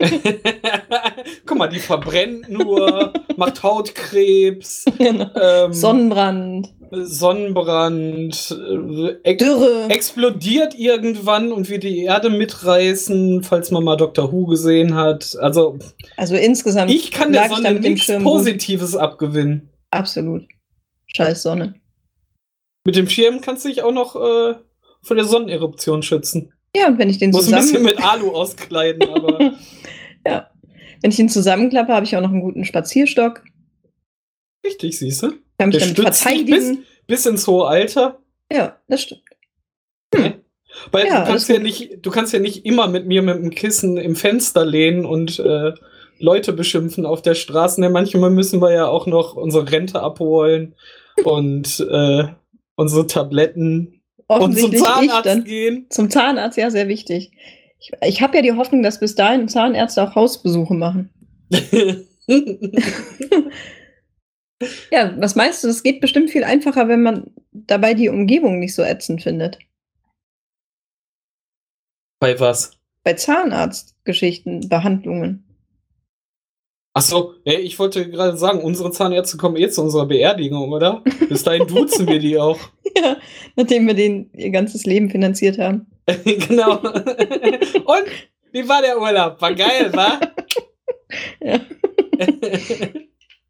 Guck 1.47 1.59
mal, 1.59 1.69
die 1.69 1.79
verbrennt 1.79 2.49
nur, 2.49 3.13
macht 3.37 3.63
Hautkrebs, 3.63 4.85
Genau. 4.99 5.27
ähm, 5.41 5.73
Sonnenbrand, 5.73 6.73
Sonnenbrand, 6.91 8.57
äh, 8.59 9.15
ex 9.23 9.45
Dürre. 9.45 9.87
explodiert 9.89 10.75
irgendwann 10.79 11.53
und 11.53 11.69
wird 11.69 11.83
die 11.83 12.05
Erde 12.05 12.31
mitreißen, 12.31 13.43
falls 13.43 13.71
man 13.71 13.85
mal 13.85 13.97
Doctor 13.97 14.33
Who 14.33 14.47
gesehen 14.47 14.95
hat. 14.95 15.37
Also, 15.41 15.79
Also 16.17 16.35
insgesamt 16.37 16.91
ich 16.91 17.11
kann 17.11 17.33
der 17.33 17.49
Sonne 17.49 17.75
nichts 17.75 18.07
Schirm 18.07 18.25
gut. 18.25 18.33
Positives 18.33 18.97
abgewinnen. 18.97 19.71
Absolut. 19.91 20.43
Scheiß 21.07 21.43
Sonne. 21.43 21.75
Mit 22.85 22.97
dem 22.97 23.09
Schirm 23.09 23.41
kannst 23.41 23.65
du 23.65 23.69
dich 23.69 23.83
auch 23.83 23.93
noch 23.93 24.17
äh, 24.17 24.55
vor 25.03 25.17
der 25.17 25.25
Sonneneruption 25.25 26.03
schützen. 26.03 26.53
Ja, 26.75 26.87
und 26.87 26.99
wenn 26.99 27.11
ich 27.11 27.19
den 27.19 27.31
Muss 27.31 27.49
ein 27.49 27.57
bisschen 27.57 27.67
zusammen, 27.83 27.85
mit 27.85 28.03
Alu 28.03 28.31
auskleiden, 28.31 29.03
aber 29.09 29.39
ja, 30.27 30.51
wenn 31.03 31.11
ich 31.11 31.17
den 31.17 31.29
zusammenklappe, 31.29 31.93
habe 31.95 32.05
ich 32.05 32.17
auch 32.17 32.21
noch 32.21 32.31
einen 32.31 32.43
guten 32.43 32.65
Spazierstock. 32.65 33.43
richtig, 34.65 34.99
siehst 34.99 35.23
du? 35.23 35.33
Kann 35.59 35.69
mich 35.71 35.79
Der 35.79 35.87
damit 35.89 35.97
stützt 35.99 36.25
dich 36.25 36.45
bis, 36.47 36.55
verteidigen. 36.55 36.85
bis 37.07 37.27
ins 37.27 37.47
hohe 37.47 37.67
Alter. 37.67 38.19
Ja, 38.53 38.79
das 38.89 39.03
stimmt. 39.03 39.23
Weil 40.93 41.07
Ja, 41.07 41.21
du 41.21 41.27
kannst 41.31 41.31
alles 41.31 41.49
ja 41.49 41.59
nicht, 41.59 41.99
du 42.03 42.11
kannst 42.11 42.33
ja 42.33 42.39
nicht 42.39 42.65
immer 42.65 42.89
mit 42.89 43.07
mir 43.07 43.23
mit 43.23 43.37
dem 43.37 43.51
Kissen 43.51 43.97
im 43.97 44.17
Fenster 44.17 44.65
lehnen 44.65 45.05
und 45.05 45.39
äh, 45.39 45.73
Leute 46.19 46.53
beschimpfen 46.53 47.07
auf 47.07 47.23
der 47.23 47.35
Straße. 47.35 47.81
Ne, 47.81 47.91
manchmal 47.91 48.31
müssen 48.31 48.61
wir 48.61 48.73
ja 48.73 48.87
auch 48.87 49.07
noch 49.07 49.35
unsere 49.35 49.71
Rente 49.71 50.01
abholen 50.01 50.75
und 51.25 51.81
äh, 51.91 52.25
unsere 52.77 53.07
Tabletten 53.07 54.01
und 54.27 54.59
zum 54.59 54.75
Zahnarzt 54.75 55.27
dann. 55.27 55.45
gehen. 55.45 55.87
Zum 55.91 56.09
Zahnarzt, 56.11 56.57
ja, 56.57 56.71
sehr 56.71 56.89
wichtig. 56.89 57.33
Ich, 57.81 57.93
ich 58.03 58.23
habe 58.23 58.37
ja 58.37 58.43
die 58.43 58.53
Hoffnung, 58.53 58.83
dass 58.83 59.01
bis 59.01 59.15
dahin 59.15 59.49
Zahnärzte 59.49 60.03
auch 60.03 60.15
Hausbesuche 60.15 60.75
machen. 60.75 61.11
Ja, 64.91 65.15
was 65.19 65.37
meinst 65.37 65.65
du? 65.65 65.69
Es 65.69 65.83
geht 65.83 66.01
bestimmt 66.01 66.31
viel 66.31 66.45
einfacher, 66.45 66.89
wenn 66.89 67.03
man 67.03 67.31
dabei 67.53 67.95
die 67.95 68.09
Umgebung 68.09 68.59
nicht 68.59 68.75
so 68.75 68.83
ätzend 68.83 69.23
findet. 69.23 69.59
Bei 72.21 72.39
was? 72.39 72.79
Bei 73.03 73.15
Zahnarztgeschichten, 73.15 74.69
Behandlungen. 74.69 75.45
Achso, 76.93 77.35
ich 77.45 77.79
wollte 77.79 78.11
gerade 78.11 78.37
sagen, 78.37 78.61
unsere 78.61 78.91
Zahnärzte 78.91 79.39
kommen 79.39 79.57
eh 79.57 79.71
zu 79.71 79.81
unserer 79.83 80.07
Beerdigung, 80.07 80.73
oder? 80.73 81.03
Bis 81.29 81.45
dahin 81.45 81.67
duzen 81.67 82.07
wir 82.07 82.19
die 82.19 82.39
auch. 82.39 82.59
Ja, 82.97 83.19
nachdem 83.55 83.87
wir 83.87 83.95
denen 83.95 84.31
ihr 84.33 84.51
ganzes 84.51 84.85
Leben 84.85 85.11
finanziert 85.11 85.59
haben. 85.59 85.87
genau. 86.25 86.79
Und 86.79 88.05
wie 88.53 88.69
war 88.69 88.83
der 88.83 89.01
Urlaub? 89.01 89.41
War 89.41 89.55
geil, 89.55 89.93
wa? 89.93 90.21
Ja. 91.41 91.61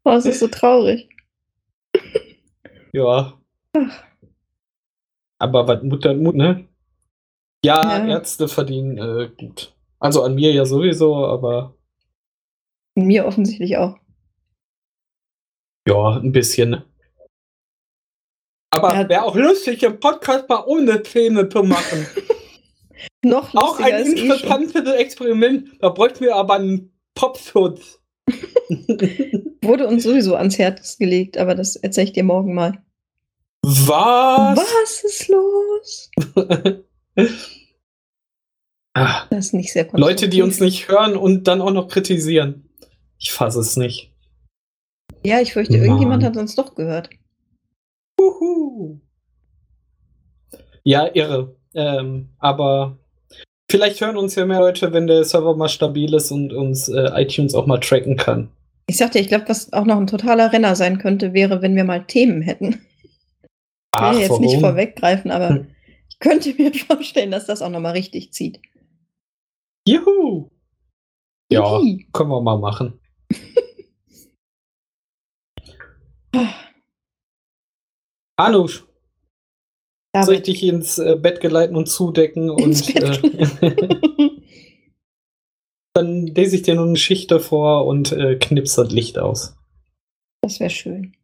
Oh, 0.03 0.11
es 0.13 0.25
ist 0.25 0.39
so 0.39 0.47
traurig. 0.47 1.09
ja. 2.93 3.37
Aber 5.39 5.67
was 5.67 5.83
Mutter 5.83 6.13
Mut, 6.13 6.35
ne? 6.35 6.67
Ja, 7.63 7.81
Ja. 7.83 8.07
Ärzte 8.07 8.47
verdienen 8.47 8.97
äh, 8.97 9.29
gut. 9.37 9.75
Also 9.99 10.23
an 10.23 10.33
mir 10.35 10.51
ja 10.51 10.65
sowieso, 10.65 11.25
aber 11.25 11.75
Mir 12.95 13.25
offensichtlich 13.25 13.77
auch. 13.77 13.97
ja, 15.87 16.17
ein 16.17 16.31
bisschen. 16.31 16.83
Aber 18.73 18.93
Ja. 18.95 19.09
wäre 19.09 19.23
auch 19.23 19.35
lustig, 19.35 19.79
den 19.79 19.99
Podcast 19.99 20.47
mal 20.49 20.63
ohne 20.65 21.03
Filme 21.05 21.47
zu 21.49 21.61
machen. 21.63 22.07
Noch 23.23 23.53
auch 23.55 23.79
ein 23.79 24.05
eh 24.05 24.09
interessantes 24.21 24.91
Experiment. 24.93 25.69
Da 25.79 25.89
bräuchten 25.89 26.21
wir 26.21 26.35
aber 26.35 26.55
einen 26.55 26.91
Popschutz. 27.15 27.99
Wurde 29.61 29.87
uns 29.87 30.03
sowieso 30.03 30.35
ans 30.35 30.57
Herz 30.57 30.97
gelegt, 30.97 31.37
aber 31.37 31.55
das 31.55 31.75
erzähle 31.75 32.07
ich 32.07 32.13
dir 32.13 32.23
morgen 32.23 32.53
mal. 32.53 32.83
Was? 33.63 34.57
Was 34.57 35.03
ist 35.03 35.27
los? 35.27 36.11
Ah, 38.93 39.25
Das 39.29 39.45
ist 39.47 39.53
nicht 39.53 39.71
sehr 39.71 39.87
Leute, 39.93 40.27
die 40.27 40.41
uns 40.41 40.59
nicht 40.59 40.89
hören 40.89 41.15
und 41.15 41.47
dann 41.47 41.61
auch 41.61 41.71
noch 41.71 41.87
kritisieren. 41.87 42.69
Ich 43.17 43.31
fasse 43.31 43.61
es 43.61 43.77
nicht. 43.77 44.11
Ja, 45.23 45.39
ich 45.39 45.53
fürchte, 45.53 45.77
Mann. 45.77 45.83
irgendjemand 45.85 46.23
hat 46.25 46.35
uns 46.35 46.55
doch 46.55 46.75
gehört. 46.75 47.09
Uhu. 48.19 48.99
Ja, 50.83 51.07
irre. 51.13 51.55
Ähm, 51.73 52.29
aber 52.39 52.97
vielleicht 53.69 54.01
hören 54.01 54.17
uns 54.17 54.35
ja 54.35 54.45
mehr 54.45 54.59
Leute, 54.59 54.91
wenn 54.93 55.07
der 55.07 55.23
Server 55.23 55.55
mal 55.55 55.69
stabil 55.69 56.13
ist 56.13 56.31
und 56.31 56.53
uns 56.53 56.89
äh, 56.89 57.09
iTunes 57.21 57.55
auch 57.55 57.65
mal 57.65 57.79
tracken 57.79 58.17
kann. 58.17 58.51
Ich 58.87 58.97
sagte, 58.97 59.19
ich 59.19 59.29
glaube, 59.29 59.47
was 59.47 59.71
auch 59.71 59.85
noch 59.85 59.97
ein 59.97 60.07
totaler 60.07 60.51
Renner 60.51 60.75
sein 60.75 60.97
könnte, 60.97 61.33
wäre, 61.33 61.61
wenn 61.61 61.75
wir 61.75 61.85
mal 61.85 62.05
Themen 62.05 62.41
hätten. 62.41 62.85
Ich 63.95 64.01
will 64.01 64.19
jetzt 64.19 64.39
nicht 64.39 64.59
vorweggreifen, 64.59 65.31
aber 65.31 65.49
Hm. 65.49 65.67
ich 66.09 66.19
könnte 66.19 66.53
mir 66.55 66.73
vorstellen, 66.73 67.31
dass 67.31 67.45
das 67.45 67.61
auch 67.61 67.69
nochmal 67.69 67.93
richtig 67.93 68.33
zieht. 68.33 68.59
Juhu! 69.87 70.49
Ja, 71.51 71.79
Yippie. 71.79 72.07
können 72.13 72.29
wir 72.29 72.41
mal 72.41 72.57
machen. 72.59 72.99
Anusch, 80.13 80.25
soll 80.25 80.35
ich 80.35 80.41
dich 80.43 80.63
ins 80.63 80.97
äh, 80.97 81.15
Bett 81.15 81.39
geleiten 81.41 81.75
und 81.75 81.87
zudecken 81.87 82.49
Ins 82.57 82.87
und 82.87 82.95
äh, 82.95 83.75
dann 85.93 86.27
lese 86.27 86.55
ich 86.55 86.61
dir 86.63 86.75
noch 86.75 86.83
eine 86.83 86.93
Geschichte 86.93 87.39
vor 87.39 87.85
und 87.85 88.11
äh, 88.11 88.35
knips 88.35 88.75
das 88.75 88.91
Licht 88.91 89.17
aus. 89.17 89.55
das 90.41 90.59
wäre 90.59 90.69
schön, 90.69 91.15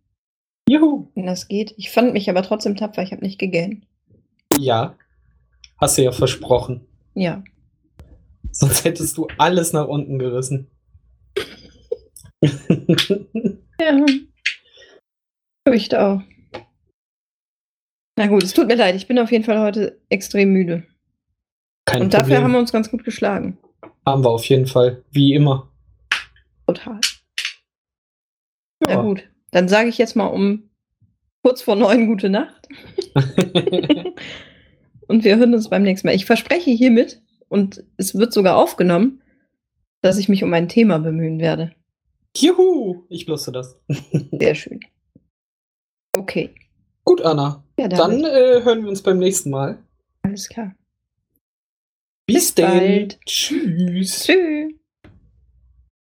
Juhu! 0.70 1.08
wenn 1.16 1.26
das 1.26 1.48
geht. 1.48 1.74
Ich 1.78 1.92
fand 1.92 2.14
mich 2.14 2.30
aber 2.30 2.44
trotzdem 2.44 2.76
tapfer, 2.76 3.04
ich 3.04 3.12
habe 3.12 3.24
nicht 3.24 3.40
gegähnt. 3.40 3.86
Ja. 4.58 4.96
Hast 5.78 5.98
du 5.98 6.04
ja 6.04 6.12
versprochen. 6.12 6.88
Ja. 7.14 7.44
Sonst 8.52 8.84
hättest 8.84 9.18
du 9.18 9.28
alles 9.38 9.74
nach 9.74 9.88
unten 9.88 10.20
gerissen. 10.20 10.70
Ja. 13.80 14.06
Fürchte 15.68 16.02
auch. 16.02 16.22
Na 18.18 18.28
gut, 18.28 18.44
es 18.44 18.54
tut 18.54 18.68
mir 18.68 18.76
leid, 18.76 18.96
ich 18.96 19.08
bin 19.08 19.20
auf 19.20 19.32
jeden 19.32 19.44
Fall 19.44 19.60
heute 19.60 20.02
extrem 20.10 20.52
müde. 20.52 20.84
Kein 21.86 22.02
Und 22.02 22.14
dafür 22.14 22.26
Problem. 22.26 22.44
haben 22.44 22.52
wir 22.54 22.60
uns 22.60 22.72
ganz 22.72 22.92
gut 22.92 23.04
geschlagen. 23.04 23.58
Haben 24.06 24.24
wir 24.24 24.32
auf 24.32 24.44
jeden 24.46 24.66
Fall. 24.66 25.04
Wie 25.12 25.34
immer. 25.34 25.72
Total. 26.66 27.00
Na 28.80 29.02
gut, 29.02 29.24
dann 29.52 29.68
sage 29.68 29.90
ich 29.90 29.98
jetzt 29.98 30.16
mal 30.16 30.26
um 30.26 30.70
kurz 31.44 31.62
vor 31.62 31.76
neun 31.76 32.08
gute 32.08 32.30
Nacht. 32.30 32.68
Und 35.08 35.24
wir 35.24 35.38
hören 35.38 35.54
uns 35.54 35.70
beim 35.70 35.84
nächsten 35.84 36.08
Mal. 36.08 36.16
Ich 36.16 36.26
verspreche 36.26 36.72
hiermit, 36.72 37.22
und 37.50 37.84
es 37.96 38.16
wird 38.16 38.34
sogar 38.34 38.58
aufgenommen, 38.58 39.22
dass 40.02 40.18
ich 40.18 40.28
mich 40.28 40.44
um 40.44 40.54
ein 40.54 40.68
Thema 40.68 41.00
bemühen 41.00 41.40
werde. 41.40 41.72
Juhu! 42.36 43.06
Ich 43.10 43.28
wusste 43.28 43.52
das. 43.52 43.80
Sehr 44.32 44.56
schön. 44.56 44.80
Okay. 46.18 46.54
Gut, 47.06 47.22
Anna. 47.22 47.64
Ja, 47.80 47.88
Dann 47.88 48.24
äh, 48.24 48.64
hören 48.64 48.84
wir 48.84 48.90
uns 48.90 49.04
beim 49.04 49.20
nächsten 49.20 49.50
Mal. 49.52 49.78
alles 50.24 50.50
klar. 50.50 50.76
Bis 52.26 52.36
Bis 52.36 52.56
dann. 52.56 52.78
bald. 52.78 53.20
Tschüss. 53.26 54.24
Tschüss. 54.24 54.77